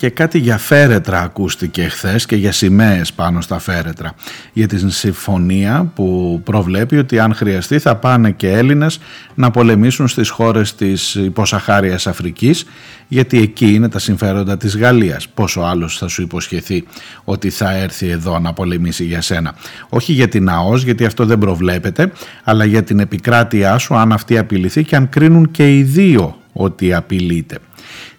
Και 0.03 0.11
κάτι 0.11 0.39
για 0.39 0.59
φέρετρα 0.59 1.21
ακούστηκε 1.21 1.83
χθες 1.83 2.27
και 2.27 2.37
για 2.37 2.53
σημαίες 2.53 3.13
πάνω 3.13 3.41
στα 3.41 3.59
φέρετρα. 3.59 4.15
Για 4.53 4.67
την 4.67 4.91
συμφωνία 4.91 5.91
που 5.95 6.41
προβλέπει 6.45 6.97
ότι 6.97 7.19
αν 7.19 7.35
χρειαστεί 7.35 7.79
θα 7.79 7.97
πάνε 7.97 8.31
και 8.31 8.53
Έλληνες 8.53 8.99
να 9.35 9.51
πολεμήσουν 9.51 10.09
στις 10.09 10.29
χώρες 10.29 10.75
της 10.75 11.15
υποσαχάριας 11.15 12.07
Αφρικής 12.07 12.65
γιατί 13.09 13.39
εκεί 13.39 13.75
είναι 13.75 13.89
τα 13.89 13.99
συμφέροντα 13.99 14.57
της 14.57 14.77
Γαλλίας. 14.77 15.29
Πόσο 15.29 15.61
άλλος 15.61 15.99
θα 15.99 16.09
σου 16.09 16.23
υποσχεθεί 16.23 16.85
ότι 17.25 17.51
θα 17.51 17.77
έρθει 17.77 18.09
εδώ 18.09 18.39
να 18.39 18.53
πολεμήσει 18.53 19.05
για 19.05 19.21
σένα. 19.21 19.55
Όχι 19.89 20.13
για 20.13 20.29
την 20.29 20.49
ΑΟΣ 20.49 20.83
γιατί 20.83 21.05
αυτό 21.05 21.27
δεν 21.27 21.39
προβλέπεται 21.39 22.13
αλλά 22.45 22.65
για 22.65 22.83
την 22.83 22.99
επικράτειά 22.99 23.79
σου 23.79 23.95
αν 23.95 24.13
αυτή 24.13 24.39
απειληθεί 24.39 24.85
και 24.85 24.97
αν 24.97 25.09
κρίνουν 25.09 25.51
και 25.51 25.77
οι 25.77 25.83
δύο 25.83 26.37
ότι 26.53 26.95
απειλείται. 26.95 27.59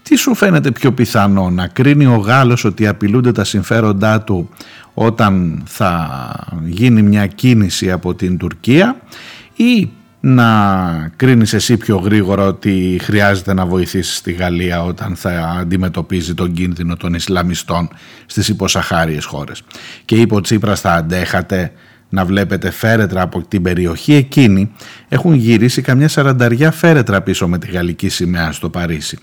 Τι 0.04 0.16
σου 0.16 0.36
φαίνεται 0.36 0.72
πιο 0.72 0.94
πιθανό 0.94 1.50
να 1.50 1.68
κρίνει 1.68 2.06
ο 2.06 2.16
Γάλλος 2.16 2.64
ότι 2.64 2.88
απειλούνται 2.88 3.32
τα 3.32 3.44
συμφέροντά 3.44 4.22
του 4.22 4.50
όταν 4.94 5.64
θα 5.66 6.10
γίνει 6.66 7.02
μια 7.02 7.28
κίνηση 7.28 7.92
από 7.92 8.16
την 8.16 8.38
Τουρκία 8.38 8.98
ή 9.56 9.90
να 10.20 11.12
κρίνεις 11.16 11.54
εσύ 11.54 11.78
πιο 11.78 11.98
γρήγορα 11.98 12.46
ότι 12.46 13.00
χρειάζεται 13.02 13.54
να 13.54 13.66
βοηθήσεις 13.66 14.22
τη 14.22 14.32
Γαλλία 14.32 14.84
όταν 14.84 15.16
θα 15.16 15.56
αντιμετωπίζει 15.60 16.34
τον 16.34 16.54
κίνδυνο 16.54 16.96
των 16.96 17.14
Ισλαμιστών 17.14 17.90
στις 18.26 18.48
υποσαχάριες 18.48 19.26
χώρες. 19.26 19.62
Και 20.06 20.16
είπε 20.16 20.36
ο 20.36 20.42
Τσίπρας 20.42 20.80
θα 20.80 20.94
αντέχατε 20.94 21.72
να 22.14 22.26
βλέπετε 22.26 22.72
φέρετρα 22.72 23.22
από 23.22 23.42
την 23.48 23.62
περιοχή 23.62 24.14
εκείνη 24.14 24.72
έχουν 25.10 25.34
γυρίσει 25.34 25.82
καμιά 25.82 26.08
σαρανταριά 26.08 26.72
φέρετρα 26.72 27.22
πίσω 27.22 27.48
με 27.48 27.58
τη 27.58 27.72
γαλλική 27.72 28.10
σημαία 28.10 28.52
στο 28.52 28.70
Παρίσι. 28.70 29.18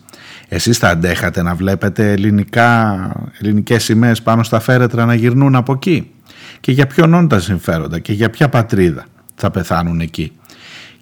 Εσείς 0.48 0.78
θα 0.78 0.88
αντέχατε 0.88 1.42
να 1.42 1.54
βλέπετε 1.54 2.12
ελληνικά, 2.12 3.30
ελληνικές 3.40 3.84
σημαίες 3.84 4.22
πάνω 4.22 4.42
στα 4.42 4.60
φέρετρα 4.60 5.04
να 5.04 5.14
γυρνούν 5.14 5.54
από 5.54 5.72
εκεί; 5.72 6.10
Και 6.60 6.72
για 6.72 6.86
ποιον 6.86 7.14
όντα 7.14 7.40
συμφέροντα 7.40 7.98
και 7.98 8.12
για 8.12 8.30
ποια 8.30 8.48
πατρίδα 8.48 9.04
θα 9.34 9.50
πεθάνουν 9.50 10.00
εκεί; 10.00 10.32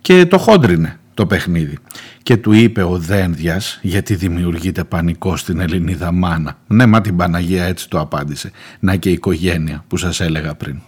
Και 0.01 0.27
το 0.27 0.39
χόντρινε 0.39 0.99
το 1.15 1.27
παιχνίδι. 1.27 1.79
Και 2.23 2.37
του 2.37 2.53
είπε 2.53 2.83
ο 2.83 2.99
Δένδιας 2.99 3.79
γιατί 3.83 4.15
δημιουργείται 4.15 4.85
πανικό 4.85 5.37
στην 5.37 5.61
Ελληνίδα 5.61 6.13
μάνα. 6.13 6.59
Ναι 6.67 6.87
μα 6.87 7.01
την 7.01 7.17
Παναγία 7.17 7.65
έτσι 7.65 7.89
το 7.89 8.01
απάντησε. 8.01 8.51
Να 8.81 8.97
και 8.97 9.09
η 9.09 9.13
οικογένεια 9.13 9.85
που 9.89 9.97
σας 9.97 10.21
έλεγα 10.21 10.55
πριν. 10.55 10.81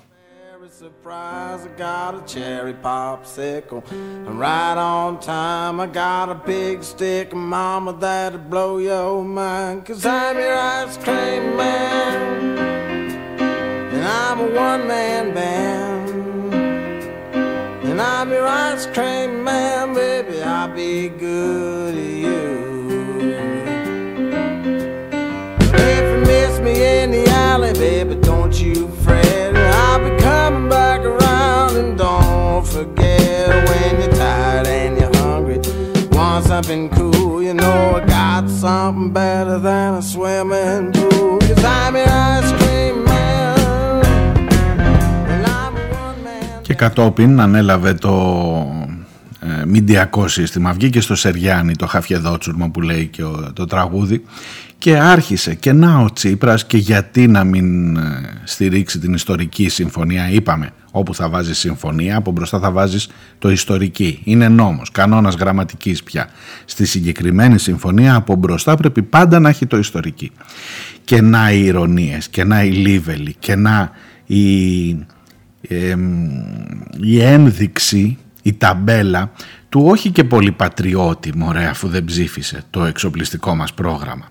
I 1.12 1.59
got 1.77 2.14
a 2.14 2.23
cherry 2.27 2.75
popsicle. 2.75 3.83
And 3.90 4.38
right 4.38 4.77
on 4.77 5.18
time, 5.18 5.81
I 5.81 5.87
got 5.87 6.31
a 6.31 6.35
big 6.35 6.85
stick 6.85 7.35
mama 7.35 7.92
that'll 7.94 8.38
blow 8.38 8.79
your 8.79 9.25
mind. 9.25 9.87
Cause 9.87 10.07
I'm 10.07 10.38
your 10.38 10.57
ice 10.57 10.96
cream 10.99 11.57
man. 11.57 12.59
And 13.92 14.05
I'm 14.05 14.40
a 14.40 14.55
one 14.55 14.87
man 14.87 15.35
band. 15.35 16.55
And 17.85 18.01
I'm 18.01 18.31
your 18.31 18.46
ice 18.46 18.87
cream 18.87 19.42
man, 19.42 19.94
baby. 19.94 20.42
I'll 20.42 20.75
be 20.75 21.09
good 21.09 22.10
jumping 36.60 36.89
cool. 36.89 37.41
You 37.41 37.54
know 37.54 37.95
I 37.95 38.06
got 38.06 38.49
something 38.49 39.12
better 39.12 39.60
than 39.60 39.95
a 39.95 40.01
swimming 40.01 40.91
pool. 40.91 41.39
Cause 41.39 41.63
I'm 41.63 41.95
an 41.95 42.08
ice 42.08 42.51
cream 42.60 43.04
man. 43.04 44.06
And 45.32 45.45
I'm 45.45 45.73
one 45.73 46.23
man. 46.23 46.62
Και 46.62 46.73
κατόπιν 46.73 47.39
ανέλαβε 47.39 47.93
το 47.93 48.13
ε, 49.40 49.64
μηντιακό 49.66 50.29
σύστημα. 50.29 50.72
Βγήκε 50.72 51.00
στο 51.00 51.14
Σεριάνι 51.14 51.76
το 51.76 51.87
χαφιεδότσουρμα 51.87 52.70
που 52.70 52.81
λέει 52.81 53.07
και 53.07 53.22
το 53.53 53.64
τραγούδι 53.64 54.24
και 54.79 54.96
άρχισε 54.98 55.55
και 55.55 55.72
να 55.72 55.98
ο 55.98 56.12
Τσίπρας 56.12 56.66
και 56.66 56.76
γιατί 56.76 57.26
να 57.26 57.44
μην 57.44 57.96
ε, 57.96 58.00
στηρίξει 58.44 58.98
την 58.98 59.14
ιστορική 59.14 59.68
συμφωνία. 59.68 60.31
Είπαμε 60.31 60.70
όπου 60.90 61.14
θα 61.14 61.29
βάζεις 61.29 61.59
συμφωνία 61.59 62.16
από 62.16 62.31
μπροστά 62.31 62.59
θα 62.59 62.70
βάζεις 62.70 63.09
το 63.38 63.50
ιστορική. 63.50 64.20
Είναι 64.24 64.48
νόμος, 64.48 64.90
κανόνας 64.90 65.35
γραμματικής 65.35 66.03
πια. 66.03 66.29
Στη 66.64 66.87
συγκεκριμένη 66.87 67.59
συμφωνία 67.59 68.14
από 68.14 68.35
μπροστά 68.35 68.76
πρέπει 68.76 69.03
πάντα 69.03 69.40
να 69.40 69.48
έχει 69.48 69.66
το 69.66 69.76
ιστορική. 69.79 70.31
Και 71.05 71.20
να 71.20 71.53
οι 71.53 71.64
ηρωνίες 71.64 72.29
και 72.29 72.44
να 72.44 72.62
οι 72.64 72.70
λίβελοι 72.70 73.35
και 73.38 73.57
να 73.57 73.90
η, 74.26 74.88
η 77.00 77.22
ένδειξη 77.22 78.18
η 78.42 78.53
ταμπέλα 78.53 79.33
του 79.68 79.83
όχι 79.87 80.11
και 80.11 80.24
πολύ 80.24 80.53
πατριώτη 80.53 81.37
μωρέ 81.37 81.66
αφού 81.66 81.88
δεν 81.88 82.05
ψήφισε 82.05 82.62
το 82.70 82.85
εξοπλιστικό 82.85 83.55
μας 83.55 83.74
πρόγραμμα 83.74 84.29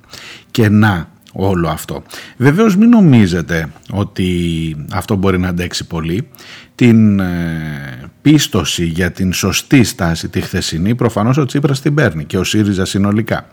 και 0.52 0.70
να 0.70 1.10
όλο 1.34 1.68
αυτό. 1.68 2.04
Βεβαίως 2.38 2.76
μην 2.76 2.90
νομίζετε 2.90 3.70
ότι 3.92 4.76
αυτό 4.92 5.16
μπορεί 5.16 5.40
να 5.40 5.48
αντέξει 5.48 5.88
πολύ. 5.88 6.28
Την 6.76 7.20
ε, 7.20 8.10
πίστοση 8.22 8.86
για 8.86 9.12
την 9.12 9.34
σωστή 9.34 9.84
στάση 9.84 10.30
τη 10.30 10.42
χθεσινή 10.42 10.96
προφανώς 10.96 11.38
ο 11.38 11.46
Τσίπρας 11.46 11.82
την 11.82 11.94
παίρνει 11.94 12.26
και 12.26 12.38
ο 12.38 12.44
ΣΥΡΙΖΑ 12.44 12.86
συνολικά. 12.86 13.48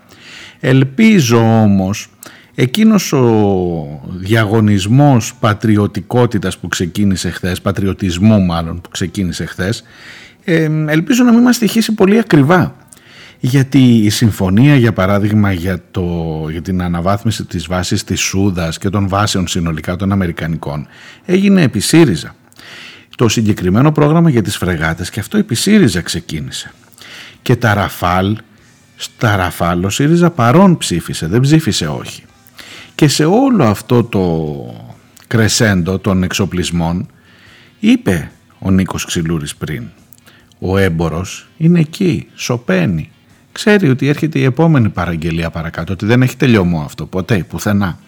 Ελπίζω 0.60 1.62
όμως 1.62 2.08
εκείνος 2.54 3.12
ο 3.12 4.00
διαγωνισμός 4.06 5.34
πατριωτικότητας 5.40 6.58
που 6.58 6.68
ξεκίνησε 6.68 7.30
χθες, 7.30 7.60
πατριωτισμού 7.60 8.40
μάλλον 8.40 8.80
που 8.80 8.88
ξεκίνησε 8.88 9.44
χθες, 9.44 9.82
ελπίζω 10.88 11.24
να 11.24 11.32
μην 11.32 11.42
μας 11.42 11.56
στοιχήσει 11.56 11.92
πολύ 11.92 12.18
ακριβά. 12.18 12.76
Γιατί 13.40 13.96
η 13.96 14.10
συμφωνία 14.10 14.76
για 14.76 14.92
παράδειγμα 14.92 15.52
για, 15.52 15.82
το, 15.90 16.04
για 16.50 16.62
την 16.62 16.82
αναβάθμιση 16.82 17.44
της 17.44 17.66
βάσης 17.66 18.04
της 18.04 18.20
Σούδας 18.20 18.78
και 18.78 18.88
των 18.88 19.08
βάσεων 19.08 19.46
συνολικά 19.46 19.96
των 19.96 20.12
Αμερικανικών 20.12 20.86
έγινε 21.24 21.62
επί 21.62 21.80
ΣΥΡΙΖΑ. 21.80 22.34
Το 23.16 23.28
συγκεκριμένο 23.28 23.92
πρόγραμμα 23.92 24.30
για 24.30 24.42
τις 24.42 24.56
φρεγάτες 24.56 25.10
και 25.10 25.20
αυτό 25.20 25.38
επί 25.38 25.54
ΣΥΡΙΖΑ 25.54 26.00
ξεκίνησε. 26.00 26.72
Και 27.42 27.56
τα 27.56 27.74
Ραφάλ, 27.74 28.36
στα 28.96 29.36
Ραφάλ 29.36 29.84
ο 29.84 29.90
ΣΥΡΙΖΑ 29.90 30.30
παρόν 30.30 30.76
ψήφισε, 30.76 31.26
δεν 31.26 31.40
ψήφισε 31.40 31.86
όχι. 31.86 32.22
Και 32.94 33.08
σε 33.08 33.24
όλο 33.24 33.64
αυτό 33.64 34.04
το 34.04 34.56
κρεσέντο 35.26 35.98
των 35.98 36.22
εξοπλισμών 36.22 37.10
είπε 37.80 38.30
ο 38.58 38.70
Νίκος 38.70 39.04
Ξυλούρης 39.04 39.56
πριν 39.56 39.84
ο 40.58 40.76
έμπορος 40.78 41.46
είναι 41.56 41.80
εκεί, 41.80 42.26
σωπαίνει. 42.34 43.10
Ξέρει 43.52 43.88
ότι 43.88 44.08
έρχεται 44.08 44.38
η 44.38 44.44
επόμενη 44.44 44.88
παραγγελία 44.88 45.50
παρακάτω, 45.50 45.92
ότι 45.92 46.06
δεν 46.06 46.22
έχει 46.22 46.36
τελειωμό 46.36 46.80
αυτό 46.80 47.06
ποτέ, 47.06 47.46
πουθενά. 47.48 47.98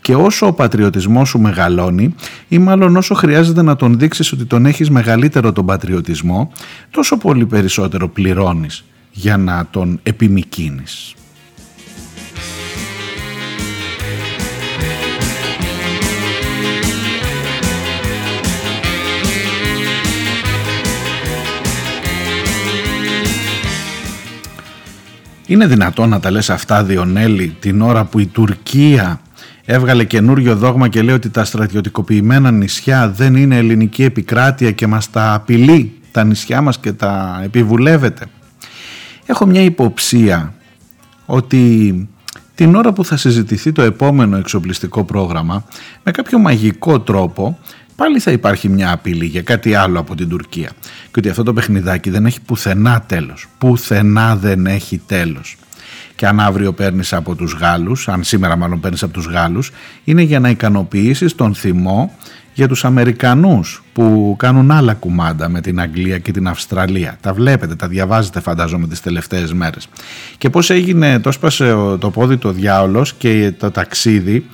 Και 0.00 0.14
όσο 0.14 0.46
ο 0.46 0.52
πατριωτισμός 0.52 1.28
σου 1.28 1.38
μεγαλώνει, 1.38 2.14
ή 2.48 2.58
μάλλον 2.58 2.96
όσο 2.96 3.14
χρειάζεται 3.14 3.62
να 3.62 3.76
τον 3.76 3.98
δείξεις 3.98 4.32
ότι 4.32 4.44
τον 4.44 4.66
έχεις 4.66 4.90
μεγαλύτερο 4.90 5.52
τον 5.52 5.66
πατριωτισμό, 5.66 6.52
τόσο 6.90 7.16
πολύ 7.16 7.46
περισσότερο 7.46 8.08
πληρώνεις 8.08 8.84
για 9.12 9.36
να 9.36 9.66
τον 9.70 10.00
επιμικίνεις. 10.02 11.14
Είναι 25.46 25.66
δυνατόν 25.66 26.08
να 26.08 26.20
τα 26.20 26.30
λες 26.30 26.50
αυτά 26.50 26.84
Διονέλη 26.84 27.56
την 27.60 27.82
ώρα 27.82 28.04
που 28.04 28.18
η 28.18 28.26
Τουρκία 28.26 29.20
έβγαλε 29.64 30.04
καινούριο 30.04 30.56
δόγμα 30.56 30.88
και 30.88 31.02
λέει 31.02 31.14
ότι 31.14 31.30
τα 31.30 31.44
στρατιωτικοποιημένα 31.44 32.50
νησιά 32.50 33.08
δεν 33.08 33.34
είναι 33.34 33.56
ελληνική 33.56 34.02
επικράτεια 34.02 34.70
και 34.70 34.86
μας 34.86 35.10
τα 35.10 35.34
απειλεί 35.34 35.92
τα 36.10 36.24
νησιά 36.24 36.60
μας 36.60 36.78
και 36.78 36.92
τα 36.92 37.40
επιβουλεύεται. 37.44 38.24
Έχω 39.26 39.46
μια 39.46 39.60
υποψία 39.62 40.54
ότι 41.26 42.08
την 42.54 42.74
ώρα 42.74 42.92
που 42.92 43.04
θα 43.04 43.16
συζητηθεί 43.16 43.72
το 43.72 43.82
επόμενο 43.82 44.36
εξοπλιστικό 44.36 45.04
πρόγραμμα 45.04 45.64
με 46.02 46.10
κάποιο 46.10 46.38
μαγικό 46.38 47.00
τρόπο 47.00 47.58
πάλι 47.96 48.18
θα 48.18 48.30
υπάρχει 48.30 48.68
μια 48.68 48.92
απειλή 48.92 49.24
για 49.24 49.42
κάτι 49.42 49.74
άλλο 49.74 50.00
από 50.00 50.14
την 50.14 50.28
Τουρκία. 50.28 50.70
Και 51.10 51.18
ότι 51.18 51.28
αυτό 51.28 51.42
το 51.42 51.52
παιχνιδάκι 51.52 52.10
δεν 52.10 52.26
έχει 52.26 52.40
πουθενά 52.40 53.04
τέλος. 53.06 53.46
Πουθενά 53.58 54.36
δεν 54.36 54.66
έχει 54.66 55.00
τέλος. 55.06 55.56
Και 56.16 56.26
αν 56.26 56.40
αύριο 56.40 56.72
παίρνεις 56.72 57.12
από 57.12 57.34
τους 57.34 57.52
Γάλλους, 57.52 58.08
αν 58.08 58.24
σήμερα 58.24 58.56
μάλλον 58.56 58.80
παίρνεις 58.80 59.02
από 59.02 59.12
τους 59.12 59.26
Γάλλους, 59.26 59.72
είναι 60.04 60.22
για 60.22 60.40
να 60.40 60.48
ικανοποιήσεις 60.48 61.34
τον 61.34 61.54
θυμό 61.54 62.14
για 62.54 62.68
τους 62.68 62.84
Αμερικανούς 62.84 63.82
που 63.92 64.34
κάνουν 64.38 64.70
άλλα 64.70 64.94
κουμάντα 64.94 65.48
με 65.48 65.60
την 65.60 65.80
Αγγλία 65.80 66.18
και 66.18 66.32
την 66.32 66.48
Αυστραλία. 66.48 67.18
Τα 67.20 67.32
βλέπετε, 67.32 67.74
τα 67.74 67.88
διαβάζετε 67.88 68.40
φαντάζομαι 68.40 68.86
τις 68.86 69.00
τελευταίες 69.00 69.52
μέρες. 69.52 69.88
Και 70.38 70.50
πώς 70.50 70.70
έγινε, 70.70 71.18
το 71.20 71.32
σπάσε 71.32 71.74
το 71.98 72.10
πόδι 72.10 72.36
το 72.36 72.52
διάολος 72.52 73.12
και 73.12 73.52
το 73.58 73.70
ταξίδι 73.70 74.46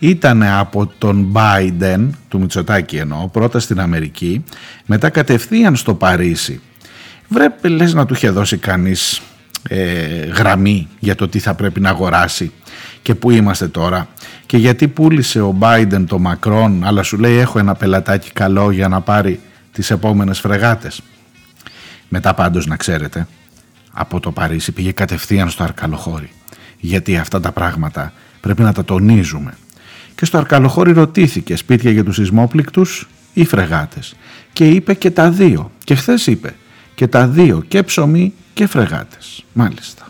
ήταν 0.00 0.42
από 0.42 0.92
τον 0.98 1.32
Biden, 1.34 2.08
του 2.28 2.40
Μητσοτάκη 2.40 2.96
εννοώ, 2.96 3.28
πρώτα 3.28 3.58
στην 3.60 3.80
Αμερική, 3.80 4.44
μετά 4.86 5.10
κατευθείαν 5.10 5.76
στο 5.76 5.94
Παρίσι. 5.94 6.60
Βρέπε 7.28 7.68
λες 7.68 7.94
να 7.94 8.06
του 8.06 8.14
είχε 8.14 8.30
δώσει 8.30 8.56
κανείς 8.56 9.20
ε, 9.68 10.24
γραμμή 10.24 10.88
για 10.98 11.14
το 11.14 11.28
τι 11.28 11.38
θα 11.38 11.54
πρέπει 11.54 11.80
να 11.80 11.88
αγοράσει 11.88 12.52
και 13.02 13.14
πού 13.14 13.30
είμαστε 13.30 13.68
τώρα 13.68 14.08
και 14.46 14.56
γιατί 14.56 14.88
πούλησε 14.88 15.40
ο 15.40 15.56
Biden 15.60 16.04
το 16.06 16.18
Μακρόν 16.18 16.84
αλλά 16.84 17.02
σου 17.02 17.18
λέει 17.18 17.36
έχω 17.36 17.58
ένα 17.58 17.74
πελατάκι 17.74 18.30
καλό 18.32 18.70
για 18.70 18.88
να 18.88 19.00
πάρει 19.00 19.40
τις 19.72 19.90
επόμενες 19.90 20.40
φρεγάτες. 20.40 21.00
Μετά 22.08 22.34
πάντως 22.34 22.66
να 22.66 22.76
ξέρετε, 22.76 23.26
από 23.92 24.20
το 24.20 24.30
Παρίσι 24.32 24.72
πήγε 24.72 24.92
κατευθείαν 24.92 25.50
στο 25.50 25.62
Αρκαλοχώρι 25.62 26.30
γιατί 26.78 27.16
αυτά 27.16 27.40
τα 27.40 27.52
πράγματα 27.52 28.12
πρέπει 28.40 28.62
να 28.62 28.72
τα 28.72 28.84
τονίζουμε 28.84 29.54
και 30.14 30.24
στο 30.24 30.38
Αρκαλοχώρι 30.38 30.92
ρωτήθηκε 30.92 31.56
σπίτια 31.56 31.90
για 31.90 32.04
τους 32.04 32.14
σεισμόπληκτους 32.14 33.08
ή 33.34 33.44
φρεγάτες. 33.44 34.14
Και 34.52 34.68
είπε 34.68 34.94
και 34.94 35.10
τα 35.10 35.30
δύο. 35.30 35.70
Και 35.84 35.94
χθες 35.94 36.26
είπε 36.26 36.54
και 36.94 37.06
τα 37.06 37.26
δύο 37.26 37.64
και 37.68 37.82
ψωμί 37.82 38.32
και 38.54 38.66
φρεγάτες. 38.66 39.44
Μάλιστα 39.52 40.09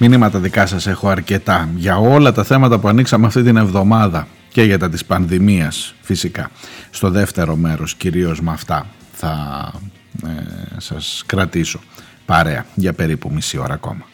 Μηνύματα 0.00 0.38
δικά 0.38 0.66
σας 0.66 0.86
έχω 0.86 1.08
αρκετά 1.08 1.68
για 1.76 1.96
όλα 1.96 2.32
τα 2.32 2.44
θέματα 2.44 2.78
που 2.78 2.88
ανοίξαμε 2.88 3.26
αυτή 3.26 3.42
την 3.42 3.56
εβδομάδα 3.56 4.26
και 4.48 4.62
για 4.62 4.78
τα 4.78 4.88
της 4.88 5.04
πανδημίας 5.04 5.94
φυσικά. 6.00 6.50
Στο 6.90 7.10
δεύτερο 7.10 7.56
μέρος 7.56 7.94
κυρίως 7.94 8.40
με 8.40 8.50
αυτά 8.50 8.86
θα 9.12 9.72
ε, 10.26 10.28
σας 10.76 11.22
κρατήσω 11.26 11.80
παρέα 12.26 12.66
για 12.74 12.92
περίπου 12.92 13.30
μισή 13.32 13.58
ώρα 13.58 13.74
ακόμα. 13.74 14.04